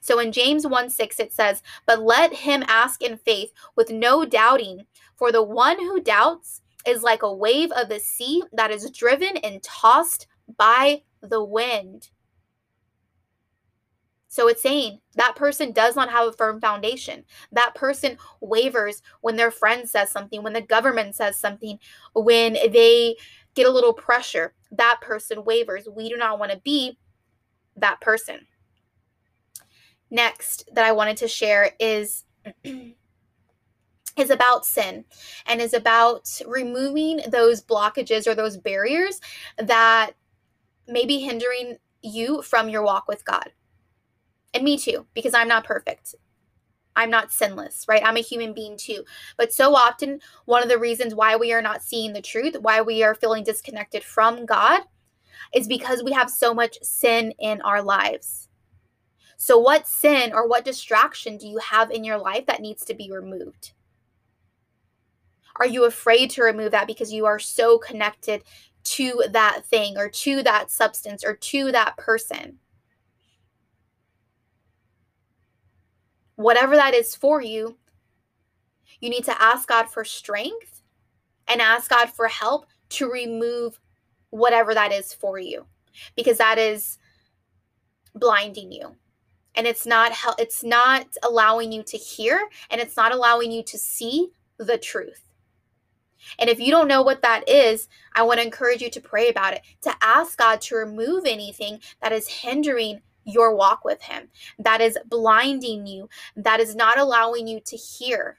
So 0.00 0.18
in 0.18 0.32
James 0.32 0.66
1 0.66 0.90
6, 0.90 1.20
it 1.20 1.32
says, 1.32 1.62
But 1.86 2.02
let 2.02 2.32
him 2.32 2.64
ask 2.68 3.02
in 3.02 3.18
faith 3.18 3.52
with 3.76 3.90
no 3.90 4.24
doubting, 4.24 4.86
for 5.16 5.30
the 5.30 5.42
one 5.42 5.78
who 5.78 6.00
doubts 6.00 6.60
is 6.86 7.02
like 7.02 7.22
a 7.22 7.32
wave 7.32 7.70
of 7.72 7.88
the 7.88 8.00
sea 8.00 8.42
that 8.52 8.70
is 8.70 8.90
driven 8.90 9.36
and 9.38 9.62
tossed 9.62 10.26
by 10.56 11.02
the 11.22 11.42
wind. 11.42 12.10
So 14.28 14.48
it's 14.48 14.62
saying 14.62 15.00
that 15.14 15.36
person 15.36 15.70
does 15.72 15.94
not 15.94 16.10
have 16.10 16.28
a 16.28 16.32
firm 16.32 16.60
foundation. 16.60 17.24
That 17.52 17.74
person 17.76 18.18
wavers 18.40 19.00
when 19.20 19.36
their 19.36 19.52
friend 19.52 19.88
says 19.88 20.10
something, 20.10 20.42
when 20.42 20.52
the 20.52 20.60
government 20.60 21.14
says 21.14 21.38
something, 21.38 21.78
when 22.14 22.54
they 22.54 23.16
get 23.54 23.66
a 23.66 23.70
little 23.70 23.92
pressure. 23.92 24.54
That 24.72 24.98
person 25.00 25.44
wavers. 25.44 25.88
We 25.88 26.08
do 26.08 26.16
not 26.16 26.38
want 26.38 26.52
to 26.52 26.58
be 26.58 26.98
that 27.76 28.00
person. 28.00 28.40
Next, 30.10 30.68
that 30.74 30.84
I 30.84 30.92
wanted 30.92 31.16
to 31.18 31.28
share 31.28 31.72
is 31.80 32.24
is 34.16 34.30
about 34.30 34.64
sin 34.64 35.04
and 35.46 35.60
is 35.60 35.74
about 35.74 36.28
removing 36.46 37.20
those 37.28 37.62
blockages 37.62 38.26
or 38.26 38.34
those 38.34 38.56
barriers 38.56 39.20
that 39.58 40.12
may 40.86 41.04
be 41.04 41.20
hindering 41.20 41.76
you 42.02 42.42
from 42.42 42.68
your 42.68 42.82
walk 42.82 43.08
with 43.08 43.24
God. 43.24 43.50
And 44.52 44.62
me 44.62 44.78
too, 44.78 45.06
because 45.14 45.34
I'm 45.34 45.48
not 45.48 45.64
perfect. 45.64 46.14
I'm 46.96 47.10
not 47.10 47.32
sinless, 47.32 47.86
right? 47.88 48.02
I'm 48.04 48.16
a 48.16 48.20
human 48.20 48.54
being 48.54 48.76
too. 48.76 49.04
But 49.36 49.52
so 49.52 49.74
often, 49.74 50.20
one 50.44 50.62
of 50.62 50.68
the 50.68 50.78
reasons 50.78 51.14
why 51.14 51.34
we 51.34 51.52
are 51.52 51.62
not 51.62 51.82
seeing 51.82 52.12
the 52.12 52.22
truth, 52.22 52.56
why 52.60 52.82
we 52.82 53.02
are 53.02 53.16
feeling 53.16 53.42
disconnected 53.42 54.04
from 54.04 54.46
God, 54.46 54.82
is 55.52 55.66
because 55.66 56.04
we 56.04 56.12
have 56.12 56.30
so 56.30 56.54
much 56.54 56.78
sin 56.82 57.32
in 57.40 57.60
our 57.62 57.82
lives. 57.82 58.48
So, 59.36 59.58
what 59.58 59.88
sin 59.88 60.32
or 60.32 60.48
what 60.48 60.64
distraction 60.64 61.36
do 61.36 61.48
you 61.48 61.58
have 61.58 61.90
in 61.90 62.04
your 62.04 62.18
life 62.18 62.46
that 62.46 62.62
needs 62.62 62.84
to 62.84 62.94
be 62.94 63.10
removed? 63.10 63.72
Are 65.56 65.66
you 65.66 65.84
afraid 65.84 66.30
to 66.30 66.42
remove 66.42 66.72
that 66.72 66.86
because 66.86 67.12
you 67.12 67.26
are 67.26 67.38
so 67.38 67.78
connected 67.78 68.42
to 68.84 69.24
that 69.30 69.64
thing 69.64 69.96
or 69.96 70.08
to 70.08 70.42
that 70.42 70.70
substance 70.70 71.24
or 71.24 71.34
to 71.34 71.72
that 71.72 71.96
person? 71.96 72.58
Whatever 76.36 76.74
that 76.76 76.94
is 76.94 77.14
for 77.14 77.40
you, 77.40 77.76
you 79.00 79.08
need 79.08 79.24
to 79.24 79.42
ask 79.42 79.68
God 79.68 79.88
for 79.88 80.04
strength 80.04 80.82
and 81.46 81.60
ask 81.60 81.90
God 81.90 82.10
for 82.10 82.26
help 82.26 82.66
to 82.90 83.10
remove 83.10 83.80
whatever 84.30 84.74
that 84.74 84.92
is 84.92 85.12
for 85.12 85.38
you 85.38 85.66
because 86.16 86.38
that 86.38 86.58
is 86.58 86.98
blinding 88.14 88.72
you 88.72 88.96
and 89.54 89.66
it's 89.66 89.86
not 89.86 90.12
it's 90.38 90.64
not 90.64 91.06
allowing 91.22 91.72
you 91.72 91.82
to 91.82 91.96
hear 91.96 92.48
and 92.70 92.80
it's 92.80 92.96
not 92.96 93.12
allowing 93.12 93.50
you 93.50 93.62
to 93.62 93.78
see 93.78 94.28
the 94.58 94.78
truth 94.78 95.23
and 96.38 96.50
if 96.50 96.60
you 96.60 96.70
don't 96.70 96.88
know 96.88 97.02
what 97.02 97.22
that 97.22 97.48
is, 97.48 97.88
I 98.14 98.22
want 98.22 98.40
to 98.40 98.46
encourage 98.46 98.82
you 98.82 98.90
to 98.90 99.00
pray 99.00 99.28
about 99.28 99.54
it, 99.54 99.62
to 99.82 99.94
ask 100.02 100.38
God 100.38 100.60
to 100.62 100.76
remove 100.76 101.24
anything 101.26 101.80
that 102.02 102.12
is 102.12 102.28
hindering 102.28 103.00
your 103.24 103.54
walk 103.54 103.84
with 103.84 104.02
Him, 104.02 104.28
that 104.58 104.80
is 104.80 104.98
blinding 105.06 105.86
you, 105.86 106.08
that 106.36 106.60
is 106.60 106.74
not 106.74 106.98
allowing 106.98 107.46
you 107.46 107.60
to 107.66 107.76
hear. 107.76 108.38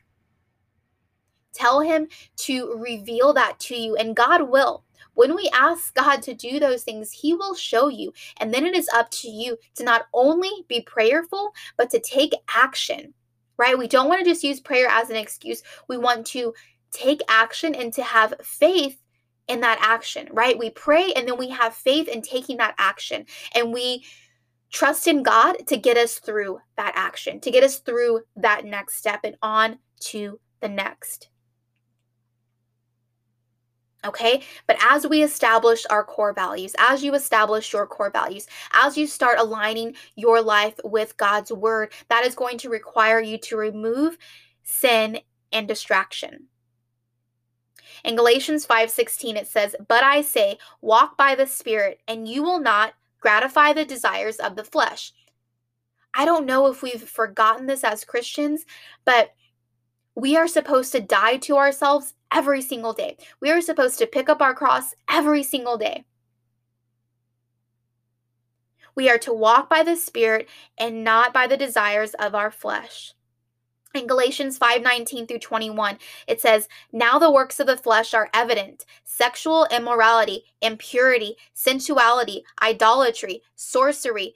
Tell 1.54 1.80
Him 1.80 2.08
to 2.38 2.76
reveal 2.78 3.34
that 3.34 3.60
to 3.62 3.76
you, 3.76 3.96
and 3.96 4.16
God 4.16 4.50
will. 4.50 4.84
When 5.14 5.34
we 5.34 5.50
ask 5.54 5.94
God 5.94 6.22
to 6.24 6.34
do 6.34 6.60
those 6.60 6.84
things, 6.84 7.12
He 7.12 7.34
will 7.34 7.56
show 7.56 7.88
you. 7.88 8.14
And 8.38 8.54
then 8.54 8.66
it 8.66 8.76
is 8.76 8.90
up 8.90 9.10
to 9.12 9.30
you 9.30 9.58
to 9.76 9.84
not 9.84 10.08
only 10.14 10.52
be 10.68 10.82
prayerful, 10.82 11.54
but 11.78 11.90
to 11.92 12.00
take 12.00 12.34
action, 12.54 13.14
right? 13.58 13.78
We 13.78 13.88
don't 13.88 14.10
want 14.10 14.24
to 14.24 14.30
just 14.30 14.44
use 14.44 14.60
prayer 14.60 14.88
as 14.90 15.10
an 15.10 15.16
excuse. 15.16 15.64
We 15.88 15.98
want 15.98 16.26
to 16.28 16.54
take 16.96 17.22
action 17.28 17.76
and 17.76 17.94
to 17.94 18.04
have 18.04 18.34
faith 18.42 19.02
in 19.48 19.62
that 19.62 19.78
action, 19.82 20.28
right? 20.32 20.58
We 20.58 20.70
pray 20.70 21.12
and 21.14 21.28
then 21.28 21.38
we 21.38 21.50
have 21.50 21.76
faith 21.76 22.08
in 22.08 22.22
taking 22.22 22.58
that 22.58 22.76
action. 22.78 23.26
And 23.54 23.74
we 23.74 24.04
trust 24.72 25.08
in 25.08 25.24
God 25.24 25.68
to 25.68 25.78
get 25.78 25.98
us 25.98 26.20
through 26.20 26.60
that 26.78 26.94
action, 26.96 27.40
to 27.42 27.52
get 27.52 27.64
us 27.64 27.80
through 27.80 28.22
that 28.38 28.66
next 28.66 28.96
step 28.96 29.22
and 29.24 29.36
on 29.42 29.80
to 30.00 30.40
the 30.62 30.70
next. 30.70 31.30
Okay, 34.04 34.44
but 34.68 34.78
as 34.84 35.08
we 35.08 35.24
establish 35.24 35.84
our 35.90 36.04
core 36.04 36.34
values, 36.34 36.76
as 36.78 37.04
you 37.04 37.16
establish 37.16 37.74
your 37.74 37.88
core 37.88 38.12
values, 38.12 38.46
as 38.74 38.96
you 38.96 39.08
start 39.08 39.40
aligning 39.40 39.96
your 40.16 40.44
life 40.44 40.76
with 40.84 41.18
God's 41.18 41.52
word, 41.52 41.92
that 42.10 42.24
is 42.24 42.36
going 42.36 42.60
to 42.60 42.70
require 42.70 43.20
you 43.20 43.40
to 43.40 43.58
remove 43.58 44.18
sin 44.64 45.20
and 45.52 45.68
distraction. 45.68 46.48
In 48.06 48.16
Galatians 48.16 48.68
5:16 48.68 49.36
it 49.36 49.48
says, 49.48 49.76
"But 49.88 50.04
I 50.04 50.22
say, 50.22 50.60
walk 50.80 51.18
by 51.18 51.34
the 51.34 51.48
Spirit, 51.48 52.02
and 52.08 52.28
you 52.28 52.44
will 52.44 52.60
not 52.60 52.94
gratify 53.20 53.74
the 53.74 53.84
desires 53.84 54.38
of 54.38 54.56
the 54.56 54.64
flesh." 54.64 55.12
I 56.14 56.24
don't 56.24 56.46
know 56.46 56.68
if 56.68 56.84
we've 56.84 57.10
forgotten 57.10 57.66
this 57.66 57.84
as 57.84 58.06
Christians, 58.06 58.64
but 59.06 59.34
we 60.14 60.38
are 60.38 60.48
supposed 60.48 60.92
to 60.92 61.00
die 61.00 61.38
to 61.38 61.58
ourselves 61.58 62.14
every 62.32 62.62
single 62.62 62.94
day. 62.94 63.18
We 63.40 63.50
are 63.50 63.60
supposed 63.60 63.98
to 63.98 64.06
pick 64.06 64.30
up 64.30 64.40
our 64.40 64.54
cross 64.54 64.94
every 65.10 65.42
single 65.42 65.78
day. 65.78 66.06
We 68.94 69.10
are 69.10 69.18
to 69.18 69.34
walk 69.34 69.68
by 69.68 69.82
the 69.82 69.96
Spirit 69.96 70.48
and 70.78 71.04
not 71.04 71.34
by 71.34 71.48
the 71.48 71.58
desires 71.58 72.14
of 72.14 72.36
our 72.36 72.52
flesh. 72.52 73.15
In 73.96 74.08
Galatians 74.08 74.58
5:19 74.58 75.26
through 75.26 75.40
21, 75.40 76.00
it 76.28 76.42
says, 76.42 76.68
"Now 76.92 77.18
the 77.18 77.32
works 77.32 77.62
of 77.62 77.68
the 77.68 77.78
flesh 77.78 78.14
are 78.14 78.30
evident: 78.34 78.86
sexual 79.06 79.66
immorality, 79.72 80.46
impurity, 80.62 81.38
sensuality, 81.54 82.44
idolatry, 82.62 83.42
sorcery, 83.56 84.36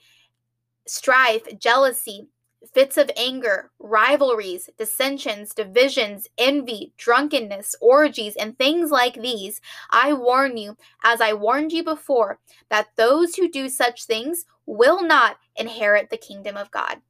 strife, 0.87 1.59
jealousy, 1.59 2.29
fits 2.73 2.97
of 2.97 3.11
anger, 3.17 3.71
rivalries, 3.79 4.69
dissensions, 4.77 5.53
divisions, 5.53 6.27
envy, 6.37 6.93
drunkenness, 6.97 7.75
orgies, 7.81 8.35
and 8.37 8.57
things 8.57 8.91
like 8.91 9.15
these, 9.15 9.59
I 9.89 10.13
warn 10.13 10.55
you, 10.55 10.77
as 11.03 11.19
I 11.19 11.33
warned 11.33 11.73
you 11.73 11.83
before, 11.83 12.39
that 12.69 12.95
those 12.95 13.35
who 13.35 13.49
do 13.49 13.67
such 13.67 14.05
things 14.05 14.45
will 14.65 15.03
not 15.03 15.37
inherit 15.55 16.09
the 16.09 16.17
kingdom 16.17 16.55
of 16.55 16.71
God. 16.71 17.01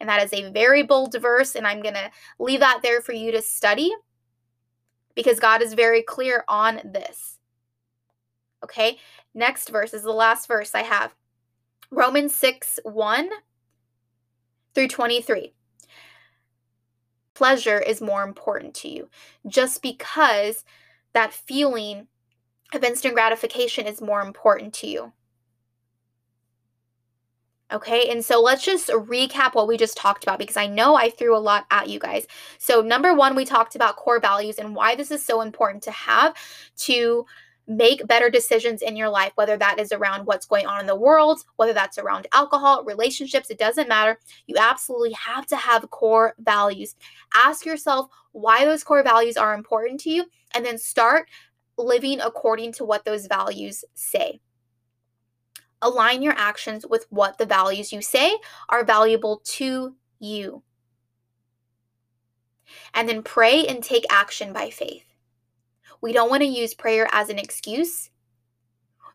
And 0.00 0.08
that 0.08 0.22
is 0.22 0.32
a 0.32 0.50
very 0.50 0.82
bold 0.82 1.16
verse, 1.20 1.54
and 1.54 1.66
I'm 1.66 1.80
going 1.80 1.94
to 1.94 2.10
leave 2.38 2.60
that 2.60 2.80
there 2.82 3.00
for 3.00 3.12
you 3.12 3.32
to 3.32 3.40
study 3.40 3.92
because 5.14 5.40
God 5.40 5.62
is 5.62 5.74
very 5.74 6.02
clear 6.02 6.44
on 6.48 6.80
this. 6.84 7.38
Okay, 8.62 8.98
next 9.34 9.70
verse 9.70 9.94
is 9.94 10.02
the 10.02 10.12
last 10.12 10.46
verse 10.46 10.74
I 10.74 10.82
have. 10.82 11.14
Romans 11.90 12.34
6 12.34 12.80
1 12.84 13.30
through 14.74 14.88
23. 14.88 15.54
Pleasure 17.34 17.78
is 17.78 18.00
more 18.00 18.22
important 18.22 18.74
to 18.74 18.88
you 18.88 19.08
just 19.46 19.82
because 19.82 20.64
that 21.12 21.32
feeling 21.32 22.08
of 22.74 22.82
instant 22.82 23.14
gratification 23.14 23.86
is 23.86 24.00
more 24.00 24.20
important 24.20 24.74
to 24.74 24.86
you. 24.86 25.12
Okay, 27.72 28.10
and 28.10 28.24
so 28.24 28.40
let's 28.40 28.64
just 28.64 28.88
recap 28.90 29.54
what 29.54 29.66
we 29.66 29.76
just 29.76 29.96
talked 29.96 30.22
about 30.22 30.38
because 30.38 30.56
I 30.56 30.68
know 30.68 30.94
I 30.94 31.10
threw 31.10 31.36
a 31.36 31.38
lot 31.38 31.66
at 31.72 31.88
you 31.88 31.98
guys. 31.98 32.24
So, 32.58 32.80
number 32.80 33.12
one, 33.12 33.34
we 33.34 33.44
talked 33.44 33.74
about 33.74 33.96
core 33.96 34.20
values 34.20 34.58
and 34.58 34.76
why 34.76 34.94
this 34.94 35.10
is 35.10 35.24
so 35.24 35.40
important 35.40 35.82
to 35.82 35.90
have 35.90 36.34
to 36.78 37.26
make 37.66 38.06
better 38.06 38.30
decisions 38.30 38.82
in 38.82 38.94
your 38.96 39.08
life, 39.08 39.32
whether 39.34 39.56
that 39.56 39.80
is 39.80 39.90
around 39.90 40.26
what's 40.26 40.46
going 40.46 40.66
on 40.66 40.78
in 40.78 40.86
the 40.86 40.94
world, 40.94 41.40
whether 41.56 41.72
that's 41.72 41.98
around 41.98 42.28
alcohol, 42.32 42.84
relationships, 42.84 43.50
it 43.50 43.58
doesn't 43.58 43.88
matter. 43.88 44.16
You 44.46 44.54
absolutely 44.60 45.14
have 45.14 45.46
to 45.46 45.56
have 45.56 45.90
core 45.90 46.34
values. 46.38 46.94
Ask 47.34 47.66
yourself 47.66 48.08
why 48.30 48.64
those 48.64 48.84
core 48.84 49.02
values 49.02 49.36
are 49.36 49.54
important 49.54 49.98
to 50.02 50.10
you, 50.10 50.26
and 50.54 50.64
then 50.64 50.78
start 50.78 51.28
living 51.76 52.20
according 52.20 52.72
to 52.74 52.84
what 52.84 53.04
those 53.04 53.26
values 53.26 53.84
say. 53.94 54.40
Align 55.82 56.22
your 56.22 56.34
actions 56.36 56.86
with 56.88 57.06
what 57.10 57.38
the 57.38 57.46
values 57.46 57.92
you 57.92 58.00
say 58.00 58.38
are 58.68 58.84
valuable 58.84 59.40
to 59.44 59.94
you. 60.18 60.62
And 62.94 63.08
then 63.08 63.22
pray 63.22 63.66
and 63.66 63.82
take 63.82 64.04
action 64.10 64.52
by 64.52 64.70
faith. 64.70 65.04
We 66.00 66.12
don't 66.12 66.30
want 66.30 66.42
to 66.42 66.48
use 66.48 66.74
prayer 66.74 67.08
as 67.12 67.28
an 67.28 67.38
excuse. 67.38 68.10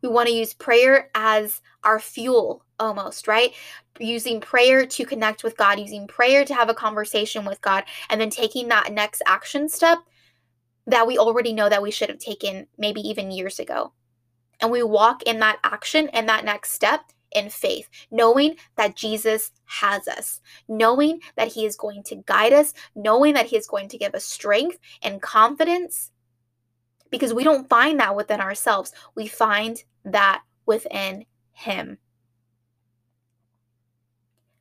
We 0.02 0.10
want 0.10 0.28
to 0.30 0.34
use 0.34 0.54
prayer 0.54 1.10
as 1.14 1.62
our 1.84 2.00
fuel 2.00 2.66
almost, 2.80 3.28
right? 3.28 3.54
Using 4.00 4.42
prayer 4.42 4.86
to 4.86 5.06
connect 5.06 5.44
with 5.44 5.58
God, 5.58 5.80
using 5.80 6.08
prayer 6.08 6.44
to 6.46 6.54
have 6.54 6.70
a 6.70 6.74
conversation 6.74 7.46
with 7.46 7.62
God, 7.62 7.84
and 8.10 8.20
then 8.20 8.30
taking 8.30 8.68
that 8.70 8.92
next 8.92 9.22
action 9.28 9.70
step 9.70 10.00
that 10.88 11.06
we 11.06 11.18
already 11.18 11.54
know 11.54 11.70
that 11.70 11.84
we 11.84 11.92
should 11.92 12.10
have 12.10 12.18
taken 12.20 12.68
maybe 12.78 13.02
even 13.02 13.32
years 13.32 13.60
ago. 13.60 13.94
And 14.62 14.72
we 14.72 14.84
walk 14.84 15.24
in 15.24 15.40
that 15.40 15.60
action 15.64 16.10
and 16.10 16.30
that 16.30 16.46
next 16.46 16.72
step 16.72 17.12
in 17.34 17.50
faith, 17.50 17.90
knowing 18.12 18.56
that 18.76 18.96
Jesus 18.96 19.52
has 19.66 20.08
us, 20.08 20.42
knowing 20.68 21.22
that 21.36 21.50
He 21.50 21.66
is 21.66 21.76
going 21.76 22.04
to 22.04 22.24
guide 22.26 22.54
us, 22.54 22.74
knowing 22.96 23.34
that 23.34 23.48
He 23.48 23.58
is 23.58 23.68
going 23.68 23.90
to 23.90 23.98
give 23.98 24.14
us 24.14 24.26
strength 24.26 24.78
and 25.02 25.22
confidence 25.22 26.12
because 27.10 27.34
we 27.34 27.44
don't 27.44 27.70
find 27.70 28.00
that 28.00 28.16
within 28.16 28.40
ourselves. 28.40 28.94
We 29.16 29.28
find 29.28 29.84
that 30.06 30.42
within 30.66 31.26
Him. 31.52 31.98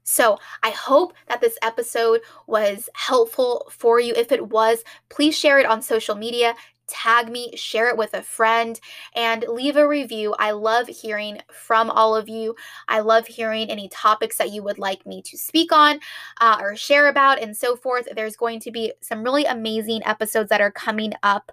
So, 0.03 0.39
I 0.65 0.71
hope 0.71 1.13
that 1.29 1.41
this 1.41 1.57
episode 1.63 2.23
was 2.49 2.89
helpful 2.95 3.71
for 3.71 4.01
you. 4.01 4.13
If 4.17 4.33
it 4.33 4.49
was, 4.49 4.83
please 5.09 5.39
share 5.39 5.61
it 5.61 5.67
on 5.67 5.83
social 5.83 6.17
media 6.17 6.57
tag 6.91 7.31
me, 7.31 7.57
share 7.57 7.89
it 7.89 7.97
with 7.97 8.15
a 8.15 8.23
friend, 8.23 8.79
and 9.15 9.45
leave 9.49 9.77
a 9.77 9.89
review. 9.89 10.35
I 10.39 10.51
love 10.51 10.89
hearing 10.89 11.41
from 11.51 11.91
all 11.91 12.15
of 12.15 12.29
you. 12.29 12.57
I 12.89 13.01
love 13.01 13.27
hearing 13.27 13.71
any 13.71 13.89
topics 13.89 14.37
that 14.39 14.51
you 14.51 14.63
would 14.63 14.79
like 14.79 15.07
me 15.07 15.23
to 15.23 15.39
speak 15.39 15.73
on 15.73 16.01
uh, 16.41 16.59
or 16.61 16.77
share 16.77 17.09
about 17.09 17.41
and 17.41 17.57
so 17.57 17.77
forth. 17.77 18.09
There's 18.15 18.37
going 18.37 18.61
to 18.61 18.71
be 18.71 18.93
some 19.01 19.23
really 19.23 19.45
amazing 19.45 20.03
episodes 20.05 20.51
that 20.51 20.61
are 20.61 20.73
coming 20.73 21.13
up. 21.23 21.53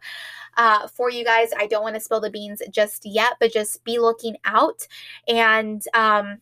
Uh, 0.58 0.88
for 0.88 1.12
you 1.12 1.24
guys, 1.24 1.50
I 1.58 1.68
don't 1.68 1.84
want 1.84 1.96
to 1.96 2.02
spill 2.02 2.20
the 2.20 2.32
beans 2.32 2.62
just 2.72 3.06
yet, 3.06 3.34
but 3.40 3.54
just 3.54 3.84
be 3.84 4.00
looking 4.00 4.38
out. 4.44 4.88
And 5.28 5.84
um, 5.94 6.42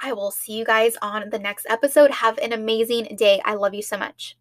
I 0.00 0.12
will 0.12 0.30
see 0.30 0.52
you 0.52 0.64
guys 0.64 0.96
on 1.00 1.30
the 1.30 1.38
next 1.38 1.66
episode. 1.68 2.10
Have 2.10 2.38
an 2.38 2.52
amazing 2.52 3.16
day. 3.16 3.40
I 3.44 3.54
love 3.54 3.74
you 3.74 3.82
so 3.82 3.96
much. 3.96 4.36